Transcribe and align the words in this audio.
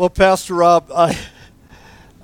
Well, 0.00 0.08
Pastor 0.08 0.54
Rob, 0.54 0.90
I, 0.90 1.14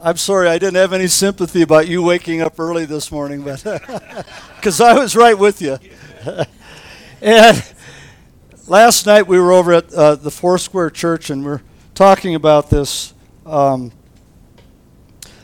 I'm 0.01 0.17
sorry 0.17 0.49
I 0.49 0.57
didn't 0.57 0.77
have 0.77 0.95
any 0.95 1.09
sympathy 1.09 1.61
about 1.61 1.87
you 1.87 2.03
waking 2.03 2.41
up 2.41 2.59
early 2.59 2.87
this 2.87 3.13
morning, 3.13 3.43
but 3.43 3.63
because 4.57 4.81
I 4.81 4.95
was 4.95 5.15
right 5.15 5.39
with 5.39 5.61
you. 5.61 5.77
and 7.21 7.75
last 8.67 9.05
night 9.05 9.27
we 9.27 9.39
were 9.39 9.53
over 9.53 9.75
at 9.75 9.93
uh, 9.93 10.15
the 10.15 10.31
Foursquare 10.31 10.89
Church 10.89 11.29
and 11.29 11.45
we're 11.45 11.61
talking 11.95 12.35
about 12.35 12.71
this 12.71 13.13
um, 13.45 13.93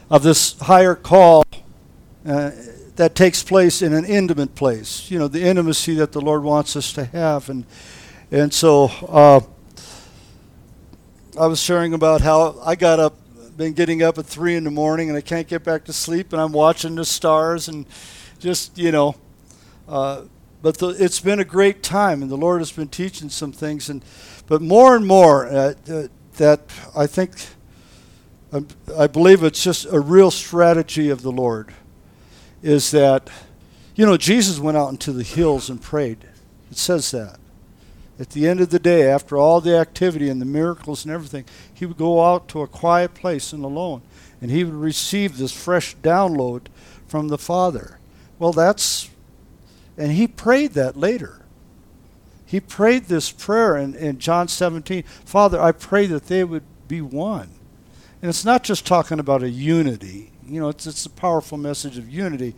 of 0.08 0.22
this 0.22 0.58
higher 0.58 0.94
call 0.94 1.44
uh, 2.24 2.50
that 2.96 3.14
takes 3.14 3.42
place 3.42 3.82
in 3.82 3.92
an 3.92 4.06
intimate 4.06 4.54
place. 4.54 5.10
You 5.10 5.18
know, 5.18 5.28
the 5.28 5.42
intimacy 5.42 5.96
that 5.96 6.12
the 6.12 6.22
Lord 6.22 6.44
wants 6.44 6.76
us 6.76 6.94
to 6.94 7.04
have, 7.04 7.50
and 7.50 7.66
and 8.30 8.54
so 8.54 8.84
uh, 9.06 9.40
I 11.38 11.46
was 11.46 11.60
sharing 11.60 11.94
about 11.94 12.20
how 12.20 12.60
I 12.64 12.74
got 12.74 13.00
up, 13.00 13.16
been 13.56 13.73
getting 13.73 14.02
up 14.02 14.18
at 14.18 14.27
three 14.27 14.54
in 14.54 14.64
the 14.64 14.70
morning, 14.70 15.09
and 15.09 15.16
I 15.16 15.23
can't 15.23 15.48
get 15.48 15.64
back 15.64 15.84
to 15.84 15.92
sleep, 15.92 16.32
and 16.32 16.42
I'm 16.42 16.52
watching 16.52 16.95
the 16.95 17.04
stars, 17.04 17.68
and 17.68 17.86
just 18.38 18.77
you 18.77 18.92
know. 18.92 19.16
Uh, 19.88 20.23
but 20.62 20.78
the, 20.78 20.88
it's 20.90 21.20
been 21.20 21.40
a 21.40 21.45
great 21.45 21.82
time, 21.82 22.23
and 22.23 22.30
the 22.30 22.37
Lord 22.37 22.60
has 22.60 22.70
been 22.70 22.88
teaching 22.88 23.28
some 23.28 23.52
things, 23.52 23.88
and 23.88 24.04
but 24.46 24.60
more 24.62 24.95
and 24.95 25.06
more 25.06 25.46
uh, 25.46 25.74
uh 25.90 26.09
that 26.37 26.60
I 26.96 27.06
think 27.06 27.32
I 28.98 29.06
believe 29.06 29.42
it's 29.42 29.64
just 29.64 29.87
a 29.87 29.98
real 29.98 30.30
strategy 30.30 31.09
of 31.09 31.23
the 31.23 31.32
Lord 31.32 31.73
is 32.62 32.90
that, 32.90 33.30
you 33.96 34.04
know, 34.04 34.18
Jesus 34.18 34.59
went 34.59 34.76
out 34.76 34.90
into 34.90 35.12
the 35.12 35.23
hills 35.23 35.70
and 35.70 35.80
prayed. 35.80 36.18
It 36.70 36.76
says 36.76 37.10
that. 37.12 37.38
At 38.19 38.30
the 38.30 38.47
end 38.47 38.61
of 38.61 38.71
the 38.71 38.79
day, 38.79 39.11
after 39.11 39.37
all 39.37 39.61
the 39.61 39.77
activity 39.77 40.29
and 40.29 40.41
the 40.41 40.47
miracles 40.47 41.05
and 41.05 41.12
everything, 41.12 41.45
he 41.73 41.87
would 41.87 41.97
go 41.97 42.25
out 42.25 42.48
to 42.48 42.61
a 42.61 42.66
quiet 42.66 43.15
place 43.15 43.52
and 43.52 43.65
alone, 43.65 44.02
and 44.41 44.51
he 44.51 44.65
would 44.65 44.75
receive 44.75 45.38
this 45.38 45.52
fresh 45.52 45.96
download 45.96 46.66
from 47.07 47.29
the 47.29 47.38
Father. 47.38 47.99
Well, 48.38 48.52
that's, 48.52 49.10
and 49.96 50.13
he 50.13 50.27
prayed 50.29 50.73
that 50.73 50.96
later. 50.96 51.43
He 52.45 52.60
prayed 52.60 53.04
this 53.04 53.30
prayer 53.30 53.77
in, 53.77 53.95
in 53.95 54.19
John 54.19 54.47
17 54.47 55.04
Father, 55.24 55.60
I 55.60 55.73
pray 55.73 56.07
that 56.07 56.26
they 56.26 56.45
would 56.45 56.65
be 56.87 57.01
one. 57.01 57.49
And 58.21 58.29
it's 58.29 58.45
not 58.45 58.63
just 58.63 58.87
talking 58.87 59.19
about 59.19 59.43
a 59.43 59.51
unity, 59.51 60.32
you 60.47 60.60
know, 60.60 60.69
it's, 60.69 60.87
it's 60.87 61.07
a 61.07 61.10
powerful 61.10 61.57
message 61.57 61.97
of 61.99 62.10
unity, 62.10 62.54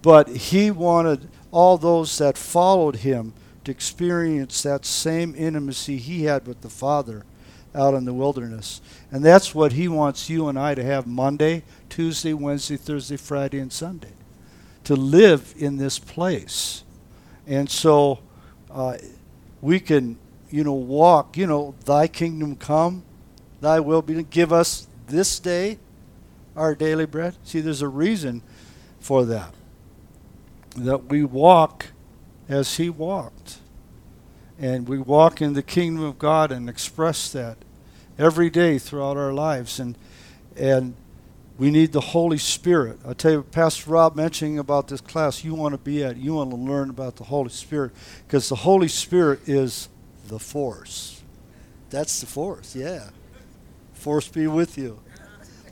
but 0.00 0.28
he 0.28 0.70
wanted 0.70 1.28
all 1.50 1.76
those 1.76 2.16
that 2.18 2.38
followed 2.38 2.96
him 2.96 3.34
to 3.66 3.72
experience 3.72 4.62
that 4.62 4.84
same 4.84 5.34
intimacy 5.36 5.98
he 5.98 6.24
had 6.24 6.46
with 6.46 6.62
the 6.62 6.68
Father 6.68 7.24
out 7.74 7.94
in 7.94 8.04
the 8.04 8.14
wilderness. 8.14 8.80
And 9.10 9.24
that's 9.24 9.54
what 9.54 9.72
he 9.72 9.86
wants 9.86 10.30
you 10.30 10.48
and 10.48 10.58
I 10.58 10.74
to 10.74 10.82
have 10.82 11.06
Monday, 11.06 11.62
Tuesday, 11.88 12.32
Wednesday, 12.32 12.76
Thursday, 12.76 13.16
Friday, 13.16 13.58
and 13.58 13.72
Sunday. 13.72 14.12
To 14.84 14.96
live 14.96 15.54
in 15.58 15.76
this 15.76 15.98
place. 15.98 16.84
And 17.46 17.68
so 17.68 18.20
uh, 18.70 18.96
we 19.60 19.80
can, 19.80 20.18
you 20.50 20.64
know, 20.64 20.72
walk, 20.72 21.36
you 21.36 21.46
know, 21.46 21.74
thy 21.84 22.08
kingdom 22.08 22.56
come, 22.56 23.04
thy 23.60 23.80
will 23.80 24.02
be 24.02 24.22
give 24.22 24.52
us 24.52 24.86
this 25.08 25.38
day 25.38 25.78
our 26.56 26.74
daily 26.74 27.06
bread? 27.06 27.36
See, 27.44 27.60
there's 27.60 27.82
a 27.82 27.88
reason 27.88 28.42
for 28.98 29.24
that. 29.26 29.52
That 30.76 31.04
we 31.06 31.24
walk 31.24 31.86
as 32.48 32.76
He 32.76 32.90
walked. 32.90 33.58
And 34.58 34.88
we 34.88 34.98
walk 34.98 35.42
in 35.42 35.52
the 35.52 35.62
kingdom 35.62 36.04
of 36.04 36.18
God 36.18 36.50
and 36.50 36.68
express 36.68 37.30
that 37.32 37.58
every 38.18 38.48
day 38.48 38.78
throughout 38.78 39.16
our 39.16 39.32
lives. 39.32 39.78
And, 39.78 39.98
and 40.56 40.94
we 41.58 41.70
need 41.70 41.92
the 41.92 42.00
Holy 42.00 42.38
Spirit. 42.38 42.98
I 43.06 43.12
tell 43.12 43.32
you, 43.32 43.42
Pastor 43.42 43.90
Rob 43.90 44.16
mentioning 44.16 44.58
about 44.58 44.88
this 44.88 45.00
class 45.00 45.44
you 45.44 45.54
want 45.54 45.72
to 45.72 45.78
be 45.78 46.02
at, 46.02 46.16
you 46.16 46.34
want 46.34 46.50
to 46.50 46.56
learn 46.56 46.90
about 46.90 47.16
the 47.16 47.24
Holy 47.24 47.50
Spirit 47.50 47.92
because 48.26 48.48
the 48.48 48.56
Holy 48.56 48.88
Spirit 48.88 49.46
is 49.46 49.88
the 50.28 50.38
force. 50.38 51.22
That's 51.90 52.20
the 52.20 52.26
force, 52.26 52.74
yeah 52.74 53.10
force 54.06 54.28
be 54.28 54.46
with 54.46 54.78
you. 54.78 55.00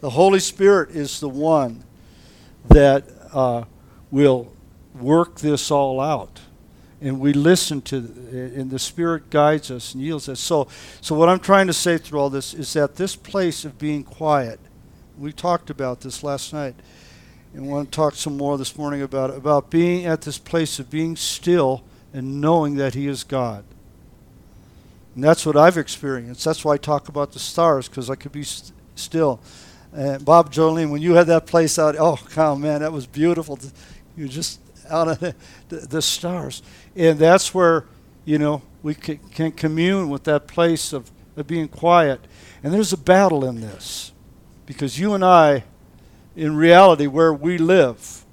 The 0.00 0.10
Holy 0.10 0.40
Spirit 0.40 0.90
is 0.90 1.20
the 1.20 1.28
one 1.28 1.84
that 2.68 3.04
uh, 3.32 3.62
will 4.10 4.52
work 4.98 5.36
this 5.38 5.70
all 5.70 6.00
out. 6.00 6.40
And 7.00 7.20
we 7.20 7.32
listen 7.32 7.82
to, 7.82 7.96
and 7.96 8.70
the 8.70 8.78
Spirit 8.78 9.28
guides 9.28 9.70
us 9.70 9.94
and 9.94 10.02
yields 10.02 10.28
us. 10.28 10.40
So, 10.40 10.68
so 11.00 11.14
what 11.14 11.28
I'm 11.28 11.40
trying 11.40 11.66
to 11.66 11.72
say 11.72 11.98
through 11.98 12.20
all 12.20 12.30
this 12.30 12.54
is 12.54 12.72
that 12.74 12.96
this 12.96 13.16
place 13.16 13.64
of 13.64 13.78
being 13.78 14.04
quiet, 14.04 14.58
we 15.18 15.32
talked 15.32 15.70
about 15.70 16.00
this 16.00 16.22
last 16.22 16.52
night, 16.52 16.74
and 17.52 17.68
want 17.68 17.90
to 17.90 17.96
talk 17.96 18.14
some 18.14 18.36
more 18.36 18.58
this 18.58 18.76
morning 18.76 19.02
about 19.02 19.30
it, 19.30 19.36
about 19.36 19.70
being 19.70 20.06
at 20.06 20.22
this 20.22 20.38
place 20.38 20.78
of 20.78 20.90
being 20.90 21.14
still 21.14 21.84
and 22.12 22.40
knowing 22.40 22.76
that 22.76 22.94
He 22.94 23.06
is 23.06 23.22
God. 23.22 23.64
And 25.14 25.22
that's 25.22 25.46
what 25.46 25.56
I've 25.56 25.78
experienced. 25.78 26.44
That's 26.44 26.64
why 26.64 26.74
I 26.74 26.76
talk 26.76 27.08
about 27.08 27.32
the 27.32 27.38
stars, 27.38 27.88
because 27.88 28.10
I 28.10 28.16
could 28.16 28.32
be 28.32 28.42
st- 28.42 28.72
still. 28.96 29.40
And 29.92 30.24
Bob 30.24 30.52
Jolene, 30.52 30.90
when 30.90 31.02
you 31.02 31.14
had 31.14 31.28
that 31.28 31.46
place 31.46 31.78
out, 31.78 31.94
oh, 31.98 32.18
God, 32.34 32.58
man, 32.58 32.80
that 32.80 32.92
was 32.92 33.06
beautiful. 33.06 33.58
You 34.16 34.28
just 34.28 34.60
out 34.88 35.08
of 35.08 35.20
the, 35.20 35.34
the, 35.68 36.02
stars. 36.02 36.62
And 36.96 37.18
that's 37.18 37.54
where, 37.54 37.84
you 38.24 38.38
know, 38.38 38.62
we 38.82 38.94
can, 38.94 39.18
can 39.30 39.52
commune 39.52 40.10
with 40.10 40.24
that 40.24 40.46
place 40.46 40.92
of, 40.92 41.10
of 41.36 41.46
being 41.46 41.68
quiet. 41.68 42.20
And 42.62 42.72
there's 42.72 42.92
a 42.92 42.98
battle 42.98 43.44
in 43.44 43.60
this. 43.60 44.12
Because 44.66 44.98
you 44.98 45.14
and 45.14 45.24
I, 45.24 45.64
in 46.36 46.56
reality, 46.56 47.06
where 47.06 47.32
we 47.32 47.58
live, 47.58 48.24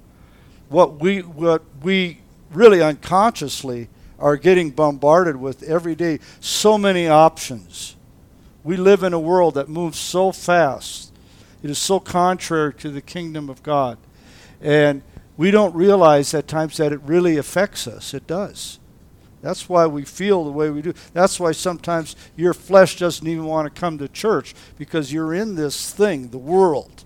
what 0.68 1.00
we, 1.00 1.20
what 1.20 1.62
we 1.82 2.18
really 2.50 2.82
unconsciously 2.82 3.88
are 4.18 4.36
getting 4.36 4.70
bombarded 4.70 5.36
with 5.36 5.62
every 5.64 5.94
day 5.94 6.20
so 6.40 6.78
many 6.78 7.08
options. 7.08 7.96
We 8.64 8.76
live 8.76 9.02
in 9.02 9.12
a 9.12 9.18
world 9.18 9.54
that 9.54 9.68
moves 9.68 9.98
so 9.98 10.32
fast. 10.32 11.12
It 11.62 11.70
is 11.70 11.78
so 11.78 12.00
contrary 12.00 12.72
to 12.74 12.90
the 12.90 13.00
kingdom 13.00 13.48
of 13.48 13.62
God. 13.62 13.98
And 14.60 15.02
we 15.42 15.50
don't 15.50 15.74
realize 15.74 16.34
at 16.34 16.46
times 16.46 16.76
that 16.76 16.92
it 16.92 17.00
really 17.02 17.36
affects 17.36 17.88
us. 17.88 18.14
It 18.14 18.28
does. 18.28 18.78
That's 19.40 19.68
why 19.68 19.86
we 19.86 20.04
feel 20.04 20.44
the 20.44 20.52
way 20.52 20.70
we 20.70 20.82
do. 20.82 20.94
That's 21.14 21.40
why 21.40 21.50
sometimes 21.50 22.14
your 22.36 22.54
flesh 22.54 22.96
doesn't 22.96 23.26
even 23.26 23.44
want 23.46 23.66
to 23.66 23.80
come 23.80 23.98
to 23.98 24.06
church 24.06 24.54
because 24.78 25.12
you're 25.12 25.34
in 25.34 25.56
this 25.56 25.92
thing, 25.92 26.28
the 26.28 26.38
world. 26.38 27.02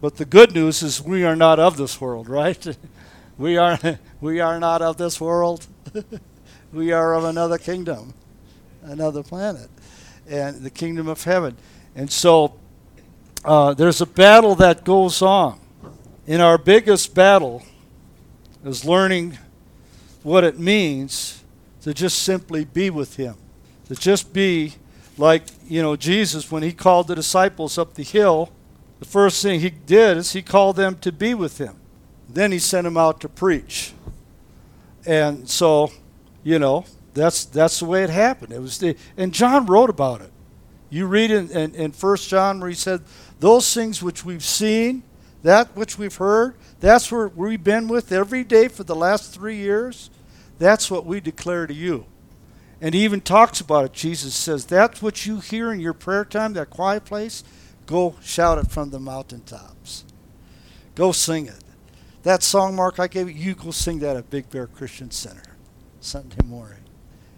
But 0.00 0.14
the 0.14 0.24
good 0.24 0.54
news 0.54 0.84
is 0.84 1.02
we 1.02 1.24
are 1.24 1.34
not 1.34 1.58
of 1.58 1.76
this 1.76 2.00
world, 2.00 2.28
right? 2.28 2.78
we 3.36 3.56
are 3.56 3.76
we 4.20 4.38
are 4.38 4.60
not 4.60 4.80
of 4.80 4.96
this 4.96 5.20
world. 5.20 5.66
We 6.72 6.92
are 6.92 7.14
of 7.14 7.24
another 7.24 7.58
kingdom, 7.58 8.14
another 8.82 9.22
planet, 9.22 9.68
and 10.26 10.62
the 10.62 10.70
kingdom 10.70 11.06
of 11.06 11.22
heaven. 11.22 11.56
And 11.94 12.10
so 12.10 12.54
uh, 13.44 13.74
there's 13.74 14.00
a 14.00 14.06
battle 14.06 14.54
that 14.54 14.84
goes 14.84 15.20
on. 15.20 15.58
In 16.26 16.40
our 16.40 16.56
biggest 16.56 17.14
battle 17.14 17.62
is 18.64 18.84
learning 18.84 19.38
what 20.22 20.44
it 20.44 20.58
means 20.58 21.42
to 21.82 21.92
just 21.92 22.22
simply 22.22 22.64
be 22.64 22.90
with 22.90 23.16
Him, 23.16 23.34
to 23.88 23.94
just 23.94 24.32
be 24.32 24.74
like, 25.18 25.42
you 25.68 25.82
know, 25.82 25.96
Jesus, 25.96 26.50
when 26.50 26.62
He 26.62 26.72
called 26.72 27.08
the 27.08 27.14
disciples 27.14 27.76
up 27.78 27.94
the 27.94 28.04
hill, 28.04 28.52
the 29.00 29.06
first 29.06 29.42
thing 29.42 29.60
He 29.60 29.70
did 29.70 30.16
is 30.16 30.32
He 30.32 30.42
called 30.42 30.76
them 30.76 30.96
to 30.98 31.10
be 31.10 31.34
with 31.34 31.58
Him. 31.58 31.76
Then 32.28 32.52
He 32.52 32.58
sent 32.58 32.84
them 32.84 32.96
out 32.96 33.20
to 33.20 33.28
preach. 33.28 33.92
And 35.04 35.48
so 35.48 35.90
you 36.44 36.58
know, 36.58 36.84
that's 37.14 37.44
that's 37.44 37.78
the 37.78 37.84
way 37.84 38.02
it 38.02 38.10
happened. 38.10 38.52
It 38.52 38.60
was 38.60 38.78
the, 38.78 38.96
and 39.16 39.32
John 39.32 39.66
wrote 39.66 39.90
about 39.90 40.20
it. 40.20 40.30
You 40.90 41.06
read 41.06 41.30
in, 41.30 41.50
in, 41.50 41.74
in 41.74 41.92
1 41.92 42.16
John 42.18 42.60
where 42.60 42.68
he 42.68 42.74
said, 42.74 43.00
Those 43.40 43.72
things 43.72 44.02
which 44.02 44.24
we've 44.24 44.44
seen, 44.44 45.02
that 45.42 45.76
which 45.76 45.98
we've 45.98 46.16
heard, 46.16 46.54
that's 46.80 47.10
where 47.10 47.28
we've 47.28 47.62
been 47.62 47.88
with 47.88 48.12
every 48.12 48.44
day 48.44 48.68
for 48.68 48.84
the 48.84 48.94
last 48.94 49.34
three 49.34 49.56
years. 49.56 50.10
That's 50.58 50.90
what 50.90 51.04
we 51.04 51.20
declare 51.20 51.66
to 51.66 51.74
you. 51.74 52.06
And 52.80 52.94
he 52.94 53.04
even 53.04 53.20
talks 53.20 53.60
about 53.60 53.84
it. 53.84 53.92
Jesus 53.92 54.34
says, 54.34 54.66
That's 54.66 55.00
what 55.00 55.24
you 55.24 55.40
hear 55.40 55.72
in 55.72 55.80
your 55.80 55.92
prayer 55.92 56.24
time, 56.24 56.52
that 56.54 56.70
quiet 56.70 57.04
place. 57.04 57.44
Go 57.86 58.16
shout 58.22 58.58
it 58.58 58.70
from 58.70 58.90
the 58.90 58.98
mountaintops. 58.98 60.04
Go 60.94 61.12
sing 61.12 61.46
it. 61.46 61.62
That 62.22 62.42
song, 62.42 62.76
Mark, 62.76 63.00
I 63.00 63.08
gave 63.08 63.28
you, 63.28 63.34
you 63.34 63.54
go 63.54 63.70
sing 63.70 63.98
that 64.00 64.16
at 64.16 64.30
Big 64.30 64.50
Bear 64.50 64.66
Christian 64.66 65.10
Center. 65.10 65.42
Sunday 66.00 66.44
morning. 66.44 66.81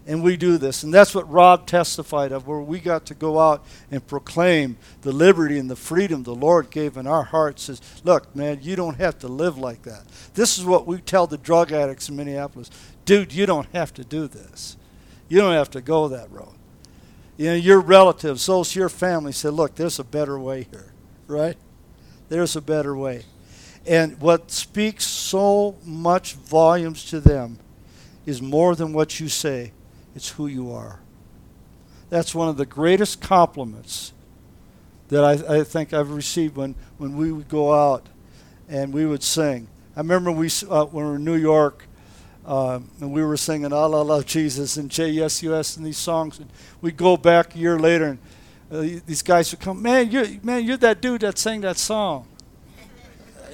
And 0.07 0.21
we 0.21 0.37
do 0.37 0.59
this. 0.59 0.83
And 0.83 0.93
that's 0.93 1.15
what 1.15 1.29
Rob 1.31 1.65
testified 1.65 2.31
of, 2.31 2.45
where 2.45 2.59
we 2.59 2.79
got 2.79 3.07
to 3.07 3.15
go 3.15 3.39
out 3.39 3.65
and 3.89 4.05
proclaim 4.05 4.77
the 5.01 5.11
liberty 5.11 5.57
and 5.57 5.69
the 5.69 5.75
freedom 5.75 6.21
the 6.21 6.35
Lord 6.35 6.69
gave 6.69 6.95
in 6.95 7.07
our 7.07 7.23
hearts. 7.23 7.63
Says, 7.63 7.81
look, 8.03 8.35
man, 8.35 8.59
you 8.61 8.75
don't 8.75 8.97
have 8.97 9.17
to 9.19 9.27
live 9.27 9.57
like 9.57 9.81
that. 9.81 10.03
This 10.35 10.59
is 10.59 10.65
what 10.65 10.85
we 10.85 10.99
tell 10.99 11.25
the 11.25 11.39
drug 11.39 11.71
addicts 11.71 12.07
in 12.07 12.15
Minneapolis. 12.15 12.69
Dude, 13.05 13.33
you 13.33 13.47
don't 13.47 13.67
have 13.73 13.93
to 13.95 14.03
do 14.03 14.27
this. 14.27 14.77
You 15.27 15.39
don't 15.39 15.53
have 15.53 15.71
to 15.71 15.81
go 15.81 16.07
that 16.07 16.31
road. 16.31 16.53
You 17.37 17.47
know, 17.47 17.55
your 17.55 17.81
relatives, 17.81 18.45
those 18.45 18.75
your 18.75 18.89
family 18.89 19.31
said, 19.31 19.53
look, 19.53 19.73
there's 19.73 19.97
a 19.97 20.03
better 20.03 20.39
way 20.39 20.67
here, 20.69 20.93
right? 21.27 21.57
There's 22.29 22.55
a 22.55 22.61
better 22.61 22.95
way. 22.95 23.23
And 23.87 24.21
what 24.21 24.51
speaks 24.51 25.05
so 25.05 25.77
much 25.83 26.33
volumes 26.33 27.05
to 27.05 27.19
them 27.19 27.57
is 28.25 28.41
more 28.41 28.75
than 28.75 28.93
what 28.93 29.19
you 29.19 29.29
say, 29.29 29.71
it's 30.15 30.29
who 30.29 30.47
you 30.47 30.71
are. 30.71 30.99
That's 32.09 32.33
one 32.33 32.47
of 32.47 32.57
the 32.57 32.65
greatest 32.65 33.21
compliments 33.21 34.13
that 35.09 35.23
I, 35.23 35.59
I 35.59 35.63
think 35.63 35.93
I've 35.93 36.11
received 36.11 36.55
when, 36.55 36.75
when 36.97 37.17
we 37.17 37.31
would 37.31 37.49
go 37.49 37.73
out 37.73 38.07
and 38.69 38.93
we 38.93 39.05
would 39.05 39.23
sing. 39.23 39.67
I 39.95 39.99
remember 39.99 40.31
we, 40.31 40.49
uh, 40.69 40.85
when 40.85 41.05
we 41.05 41.09
were 41.11 41.15
in 41.17 41.23
New 41.25 41.35
York, 41.35 41.85
um, 42.45 42.89
and 43.01 43.11
we 43.11 43.23
were 43.23 43.37
singing 43.37 43.73
"All 43.73 43.95
I 43.95 44.01
Love 44.01 44.25
Jesus" 44.25 44.77
and 44.77 44.89
"J.S.U.S." 44.89 45.77
and 45.77 45.85
these 45.85 45.97
songs. 45.97 46.37
And 46.37 46.49
we'd 46.79 46.97
go 46.97 47.17
back 47.17 47.55
a 47.55 47.57
year 47.57 47.79
later, 47.79 48.05
and 48.05 48.19
uh, 48.71 49.01
these 49.07 49.23
guys 49.23 49.51
would 49.51 49.61
come, 49.61 49.81
"Man, 49.81 50.11
you're 50.11 50.27
man, 50.43 50.63
you're 50.63 50.77
that 50.77 51.01
dude 51.01 51.21
that 51.21 51.39
sang 51.39 51.61
that 51.61 51.77
song." 51.77 52.27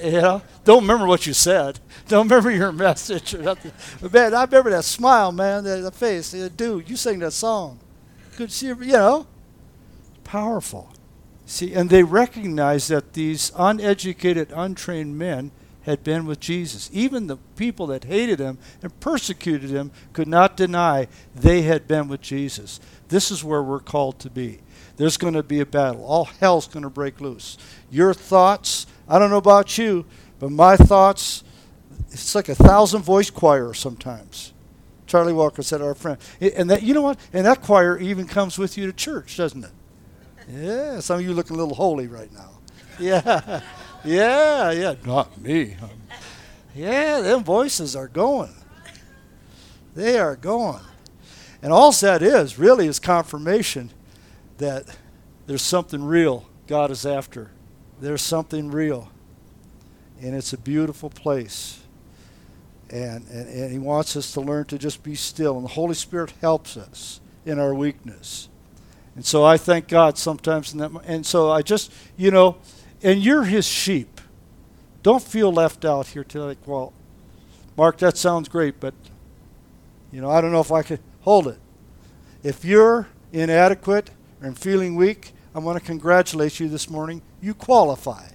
You 0.02 0.20
know, 0.20 0.42
don't 0.64 0.82
remember 0.82 1.06
what 1.06 1.26
you 1.26 1.32
said. 1.32 1.80
Don't 2.08 2.28
remember 2.28 2.50
your 2.50 2.72
message 2.88 3.34
or 3.34 3.42
nothing. 3.42 3.72
But 4.00 4.12
man, 4.12 4.34
I 4.34 4.44
remember 4.44 4.70
that 4.70 4.84
smile, 4.84 5.32
man, 5.32 5.64
that, 5.64 5.94
face. 5.94 6.32
Dude, 6.32 6.88
you 6.88 6.96
sang 6.96 7.18
that 7.20 7.32
song. 7.32 7.78
Good 8.36 8.50
see 8.50 8.66
you. 8.66 8.76
You 8.80 8.92
know, 8.92 9.26
powerful. 10.24 10.92
See, 11.46 11.74
and 11.74 11.90
they 11.90 12.02
recognized 12.02 12.88
that 12.90 13.12
these 13.12 13.52
uneducated, 13.56 14.52
untrained 14.54 15.18
men 15.18 15.50
had 15.82 16.04
been 16.04 16.26
with 16.26 16.40
Jesus. 16.40 16.88
Even 16.92 17.26
the 17.26 17.36
people 17.56 17.86
that 17.88 18.04
hated 18.04 18.38
him 18.38 18.58
and 18.82 18.98
persecuted 19.00 19.70
him 19.70 19.90
could 20.12 20.28
not 20.28 20.56
deny 20.56 21.08
they 21.34 21.62
had 21.62 21.88
been 21.88 22.08
with 22.08 22.20
Jesus. 22.20 22.80
This 23.08 23.30
is 23.30 23.44
where 23.44 23.62
we're 23.62 23.80
called 23.80 24.18
to 24.20 24.30
be. 24.30 24.60
There's 24.96 25.16
going 25.16 25.34
to 25.34 25.42
be 25.42 25.60
a 25.60 25.66
battle. 25.66 26.04
All 26.04 26.26
hell's 26.26 26.68
going 26.68 26.84
to 26.84 26.90
break 26.90 27.20
loose. 27.20 27.58
Your 27.90 28.14
thoughts, 28.14 28.86
I 29.12 29.18
don't 29.18 29.28
know 29.28 29.36
about 29.36 29.76
you, 29.76 30.06
but 30.38 30.50
my 30.50 30.74
thoughts, 30.74 31.44
it's 32.10 32.34
like 32.34 32.48
a 32.48 32.54
thousand 32.54 33.02
voice 33.02 33.28
choir 33.28 33.74
sometimes. 33.74 34.54
Charlie 35.06 35.34
Walker 35.34 35.62
said, 35.62 35.82
our 35.82 35.94
friend. 35.94 36.16
And 36.40 36.70
that, 36.70 36.82
you 36.82 36.94
know 36.94 37.02
what? 37.02 37.20
And 37.34 37.44
that 37.44 37.60
choir 37.60 37.98
even 37.98 38.26
comes 38.26 38.56
with 38.56 38.78
you 38.78 38.86
to 38.86 38.92
church, 38.94 39.36
doesn't 39.36 39.64
it? 39.64 39.70
Yeah, 40.50 41.00
some 41.00 41.18
of 41.18 41.26
you 41.26 41.34
looking 41.34 41.56
a 41.56 41.58
little 41.58 41.74
holy 41.74 42.06
right 42.06 42.32
now. 42.32 42.50
Yeah. 42.98 43.60
Yeah, 44.04 44.72
yeah. 44.72 44.94
Not 45.06 45.40
me. 45.40 45.76
Yeah, 46.74 47.20
them 47.20 47.44
voices 47.44 47.94
are 47.94 48.08
going. 48.08 48.52
They 49.94 50.18
are 50.18 50.34
going. 50.34 50.82
And 51.62 51.72
all 51.72 51.92
that 51.92 52.20
is 52.20 52.58
really 52.58 52.88
is 52.88 52.98
confirmation 52.98 53.90
that 54.58 54.86
there's 55.46 55.62
something 55.62 56.02
real 56.02 56.48
God 56.66 56.90
is 56.90 57.06
after. 57.06 57.52
There's 58.02 58.20
something 58.20 58.72
real. 58.72 59.08
And 60.20 60.34
it's 60.34 60.52
a 60.52 60.58
beautiful 60.58 61.08
place. 61.08 61.80
And, 62.90 63.24
and, 63.28 63.48
and 63.48 63.72
He 63.72 63.78
wants 63.78 64.16
us 64.16 64.32
to 64.32 64.40
learn 64.40 64.64
to 64.66 64.78
just 64.78 65.04
be 65.04 65.14
still. 65.14 65.56
And 65.56 65.64
the 65.64 65.70
Holy 65.72 65.94
Spirit 65.94 66.32
helps 66.40 66.76
us 66.76 67.20
in 67.46 67.60
our 67.60 67.72
weakness. 67.72 68.48
And 69.14 69.24
so 69.24 69.44
I 69.44 69.56
thank 69.56 69.86
God 69.86 70.18
sometimes 70.18 70.72
in 70.72 70.80
that. 70.80 70.90
And 71.04 71.24
so 71.24 71.52
I 71.52 71.62
just, 71.62 71.92
you 72.16 72.32
know, 72.32 72.56
and 73.04 73.22
you're 73.22 73.44
his 73.44 73.66
sheep. 73.66 74.20
Don't 75.04 75.22
feel 75.22 75.52
left 75.52 75.84
out 75.84 76.08
here 76.08 76.24
today. 76.24 76.44
Like, 76.44 76.66
well, 76.66 76.92
Mark, 77.76 77.98
that 77.98 78.16
sounds 78.16 78.48
great, 78.48 78.80
but 78.80 78.94
you 80.10 80.20
know, 80.20 80.30
I 80.30 80.40
don't 80.40 80.50
know 80.50 80.60
if 80.60 80.72
I 80.72 80.82
could 80.82 81.00
hold 81.20 81.46
it. 81.46 81.58
If 82.42 82.64
you're 82.64 83.06
inadequate 83.32 84.10
and 84.40 84.58
feeling 84.58 84.96
weak, 84.96 85.32
I 85.54 85.60
want 85.60 85.78
to 85.78 85.84
congratulate 85.84 86.58
you 86.58 86.68
this 86.68 86.90
morning. 86.90 87.22
You 87.42 87.54
qualify. 87.54 88.28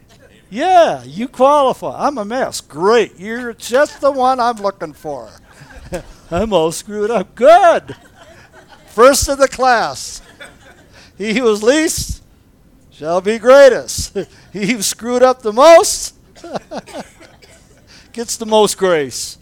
Yeah, 0.50 1.02
you 1.04 1.30
qualify. 1.30 2.08
I'm 2.08 2.18
a 2.18 2.26
mess. 2.26 2.60
Great. 2.60 3.18
You're 3.18 3.54
just 3.54 4.02
the 4.02 4.12
one 4.12 4.40
I'm 4.40 4.58
looking 4.58 4.92
for. 4.92 5.30
I'm 6.32 6.52
all 6.52 6.74
screwed 6.74 7.10
up. 7.10 7.34
Good. 7.34 7.96
First 8.88 9.30
of 9.30 9.38
the 9.38 9.48
class. 9.48 10.22
He 11.18 11.34
who 11.36 11.44
was 11.44 11.64
least 11.64 12.22
shall 12.92 13.22
be 13.22 13.40
greatest. 13.40 14.18
he 14.54 14.74
who 14.74 14.82
screwed 14.82 15.24
up 15.24 15.42
the 15.42 15.54
most 15.54 16.16
gets 18.12 18.36
the 18.36 18.46
most 18.46 18.78
grace. 18.78 19.38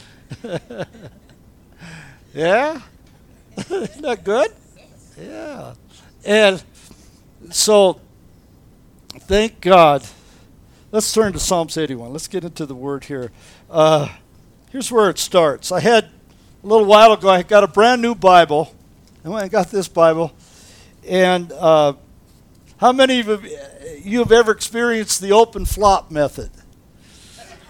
yeah? 2.36 2.82
Isn't 3.58 4.02
that 4.04 4.24
good? 4.24 4.52
Yeah. 5.20 5.74
And 6.24 6.64
so, 7.50 8.00
thank 9.22 9.62
God. 9.62 10.04
Let's 10.92 11.12
turn 11.12 11.34
to 11.34 11.40
Psalms 11.40 11.78
81. 11.78 12.12
Let's 12.12 12.28
get 12.28 12.44
into 12.44 12.66
the 12.66 12.76
word 12.76 13.06
here. 13.06 13.32
Uh, 13.70 14.10
here's 14.72 14.92
where 14.92 15.10
it 15.10 15.20
starts. 15.20 15.72
I 15.72 15.80
had 15.80 16.06
a 16.64 16.68
little 16.68 16.86
while 16.86 17.12
ago, 17.14 17.30
I 17.30 17.44
got 17.44 17.64
a 17.64 17.68
brand 17.68 18.02
new 18.02 18.16
Bible. 18.16 18.74
I 19.24 19.30
went 19.30 19.44
and 19.44 19.52
got 19.52 19.72
this 19.72 19.88
Bible. 19.88 20.34
And 21.08 21.52
uh, 21.52 21.94
how 22.78 22.92
many 22.92 23.20
of 23.20 23.46
you 24.04 24.20
have 24.20 24.32
ever 24.32 24.52
experienced 24.52 25.22
the 25.22 25.32
open 25.32 25.66
flop 25.66 26.12
method? 26.12 26.50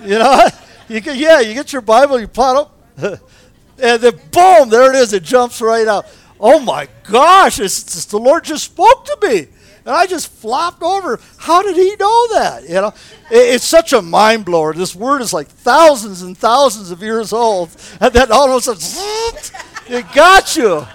You 0.02 0.20
know, 0.20 0.48
you 0.88 1.02
get, 1.02 1.18
yeah, 1.18 1.40
you 1.40 1.54
get 1.54 1.74
your 1.74 1.82
Bible, 1.82 2.20
you 2.20 2.28
plot 2.28 2.56
up, 2.56 2.80
and 2.98 4.02
then 4.02 4.14
boom, 4.32 4.70
there 4.70 4.94
it 4.94 4.96
is. 4.96 5.14
It 5.14 5.24
jumps 5.24 5.62
right 5.62 5.88
out. 5.88 6.06
Oh 6.40 6.60
my 6.60 6.88
gosh, 7.04 7.60
it's, 7.60 7.82
it's, 7.82 8.06
the 8.06 8.18
Lord 8.18 8.44
just 8.44 8.66
spoke 8.66 9.06
to 9.06 9.18
me. 9.24 9.48
And 9.86 9.94
I 9.94 10.08
just 10.08 10.32
flopped 10.32 10.82
over. 10.82 11.20
How 11.38 11.62
did 11.62 11.76
he 11.76 11.96
know 12.00 12.28
that? 12.34 12.64
You 12.64 12.76
know, 12.76 12.94
it, 13.30 13.56
it's 13.56 13.66
such 13.66 13.94
a 13.94 14.02
mind 14.02 14.44
blower. 14.44 14.74
This 14.74 14.96
word 14.96 15.22
is 15.22 15.32
like 15.32 15.48
thousands 15.48 16.24
and 16.24 16.36
thousands 16.36 16.90
of 16.90 17.04
years 17.04 17.32
old, 17.32 17.70
and 18.02 18.12
then 18.12 18.32
all 18.32 18.50
of 18.52 18.68
a 18.68 18.76
sudden, 18.76 19.64
it 19.88 20.06
got 20.14 20.56
you. 20.56 20.86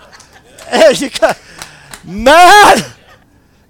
And 0.68 1.00
you 1.00 1.10
got, 1.10 1.40
man, 2.04 2.78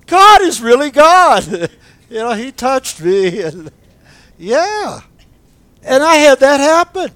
God 0.07 0.43
is 0.43 0.61
really 0.63 0.91
God. 0.91 1.47
you 2.11 2.17
know, 2.17 2.33
He 2.33 2.51
touched 2.51 3.03
me, 3.03 3.43
and 3.43 3.71
yeah, 4.39 5.01
and 5.83 6.03
I 6.03 6.15
had 6.17 6.41
that 6.41 6.61
happen. 6.61 7.13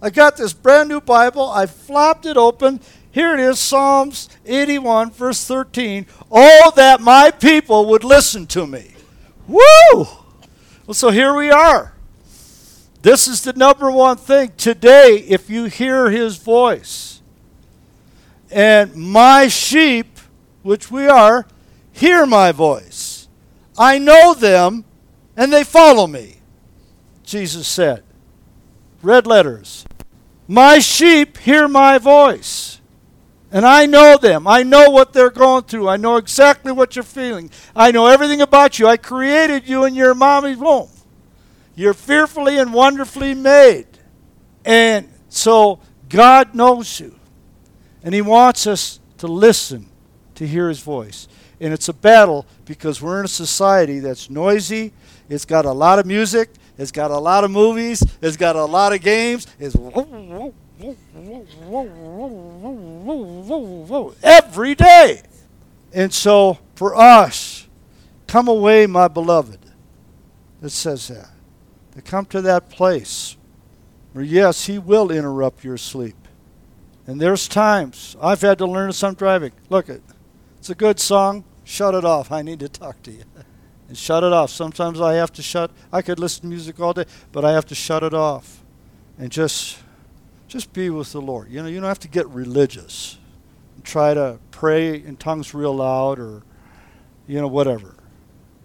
I 0.00 0.10
got 0.10 0.36
this 0.36 0.52
brand 0.52 0.88
new 0.88 1.00
Bible. 1.00 1.48
I 1.48 1.66
flopped 1.66 2.26
it 2.26 2.36
open. 2.36 2.80
Here 3.14 3.32
it 3.32 3.38
is, 3.38 3.60
Psalms 3.60 4.28
81, 4.44 5.12
verse 5.12 5.46
13. 5.46 6.04
Oh, 6.32 6.72
that 6.74 7.00
my 7.00 7.30
people 7.30 7.86
would 7.86 8.02
listen 8.02 8.44
to 8.48 8.66
me. 8.66 8.92
Woo! 9.46 9.60
Well, 9.94 10.94
so 10.94 11.10
here 11.10 11.32
we 11.32 11.48
are. 11.48 11.94
This 13.02 13.28
is 13.28 13.42
the 13.42 13.52
number 13.52 13.88
one 13.88 14.16
thing. 14.16 14.50
Today, 14.56 15.24
if 15.28 15.48
you 15.48 15.66
hear 15.66 16.10
his 16.10 16.38
voice, 16.38 17.22
and 18.50 18.96
my 18.96 19.46
sheep, 19.46 20.18
which 20.62 20.90
we 20.90 21.06
are, 21.06 21.46
hear 21.92 22.26
my 22.26 22.50
voice. 22.50 23.28
I 23.78 24.00
know 24.00 24.34
them, 24.34 24.84
and 25.36 25.52
they 25.52 25.62
follow 25.62 26.08
me, 26.08 26.38
Jesus 27.22 27.68
said. 27.68 28.02
Red 29.02 29.24
letters. 29.24 29.84
My 30.48 30.80
sheep 30.80 31.38
hear 31.38 31.68
my 31.68 31.98
voice. 31.98 32.80
And 33.54 33.64
I 33.64 33.86
know 33.86 34.18
them. 34.18 34.48
I 34.48 34.64
know 34.64 34.90
what 34.90 35.12
they're 35.12 35.30
going 35.30 35.62
through. 35.62 35.88
I 35.88 35.96
know 35.96 36.16
exactly 36.16 36.72
what 36.72 36.96
you're 36.96 37.04
feeling. 37.04 37.50
I 37.76 37.92
know 37.92 38.08
everything 38.08 38.40
about 38.40 38.80
you. 38.80 38.88
I 38.88 38.96
created 38.96 39.68
you 39.68 39.84
in 39.84 39.94
your 39.94 40.12
mommy's 40.12 40.58
womb. 40.58 40.88
You're 41.76 41.94
fearfully 41.94 42.58
and 42.58 42.74
wonderfully 42.74 43.32
made. 43.32 43.86
And 44.64 45.08
so 45.28 45.78
God 46.08 46.56
knows 46.56 46.98
you. 46.98 47.14
And 48.02 48.12
He 48.12 48.22
wants 48.22 48.66
us 48.66 48.98
to 49.18 49.28
listen 49.28 49.86
to 50.34 50.48
hear 50.48 50.68
His 50.68 50.80
voice. 50.80 51.28
And 51.60 51.72
it's 51.72 51.88
a 51.88 51.94
battle 51.94 52.46
because 52.64 53.00
we're 53.00 53.20
in 53.20 53.26
a 53.26 53.28
society 53.28 54.00
that's 54.00 54.28
noisy. 54.28 54.92
It's 55.28 55.44
got 55.44 55.64
a 55.64 55.72
lot 55.72 56.00
of 56.00 56.06
music. 56.06 56.50
It's 56.76 56.90
got 56.90 57.12
a 57.12 57.18
lot 57.18 57.44
of 57.44 57.52
movies. 57.52 58.02
It's 58.20 58.36
got 58.36 58.56
a 58.56 58.64
lot 58.64 58.92
of 58.92 59.00
games. 59.00 59.46
It's 59.60 59.76
every 64.22 64.74
day. 64.74 65.22
And 65.92 66.12
so 66.12 66.58
for 66.74 66.96
us, 66.96 67.68
come 68.26 68.48
away, 68.48 68.86
my 68.86 69.08
beloved. 69.08 69.60
It 70.62 70.70
says 70.70 71.08
that. 71.08 71.30
To 71.92 72.02
come 72.02 72.26
to 72.26 72.40
that 72.42 72.70
place 72.70 73.36
where, 74.12 74.24
yes, 74.24 74.66
He 74.66 74.78
will 74.78 75.10
interrupt 75.10 75.62
your 75.62 75.76
sleep. 75.76 76.16
And 77.06 77.20
there's 77.20 77.46
times 77.46 78.16
I've 78.20 78.40
had 78.40 78.58
to 78.58 78.66
learn 78.66 78.90
I'm 79.02 79.14
driving. 79.14 79.52
Look, 79.68 79.88
it, 79.88 80.02
it's 80.58 80.70
a 80.70 80.74
good 80.74 80.98
song. 80.98 81.44
Shut 81.64 81.94
it 81.94 82.04
off. 82.04 82.32
I 82.32 82.42
need 82.42 82.60
to 82.60 82.68
talk 82.68 83.02
to 83.02 83.12
you. 83.12 83.24
And 83.88 83.96
shut 83.96 84.24
it 84.24 84.32
off. 84.32 84.50
Sometimes 84.50 85.00
I 85.00 85.14
have 85.14 85.32
to 85.34 85.42
shut. 85.42 85.70
I 85.92 86.02
could 86.02 86.18
listen 86.18 86.42
to 86.42 86.46
music 86.48 86.80
all 86.80 86.94
day, 86.94 87.04
but 87.32 87.44
I 87.44 87.52
have 87.52 87.66
to 87.66 87.74
shut 87.74 88.02
it 88.02 88.14
off, 88.14 88.62
and 89.18 89.30
just, 89.30 89.78
just 90.48 90.72
be 90.72 90.90
with 90.90 91.12
the 91.12 91.20
Lord. 91.20 91.50
You 91.50 91.62
know, 91.62 91.68
you 91.68 91.80
don't 91.80 91.88
have 91.88 91.98
to 92.00 92.08
get 92.08 92.28
religious. 92.28 93.18
try 93.82 94.14
to 94.14 94.38
pray 94.50 94.94
in 94.94 95.16
tongues 95.16 95.52
real 95.52 95.74
loud 95.76 96.18
or, 96.18 96.42
you 97.26 97.40
know, 97.40 97.48
whatever. 97.48 97.96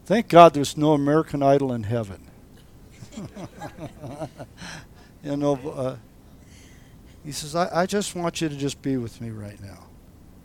Thank 0.05 0.27
God 0.27 0.53
there's 0.53 0.77
no 0.77 0.93
American 0.93 1.43
Idol 1.43 1.73
in 1.73 1.83
heaven. 1.83 2.29
you 5.23 5.35
know, 5.35 5.55
uh, 5.55 5.95
he 7.23 7.31
says, 7.31 7.55
I, 7.55 7.81
I 7.81 7.85
just 7.85 8.15
want 8.15 8.41
you 8.41 8.49
to 8.49 8.55
just 8.55 8.81
be 8.81 8.97
with 8.97 9.19
me 9.21 9.29
right 9.29 9.61
now. 9.61 9.85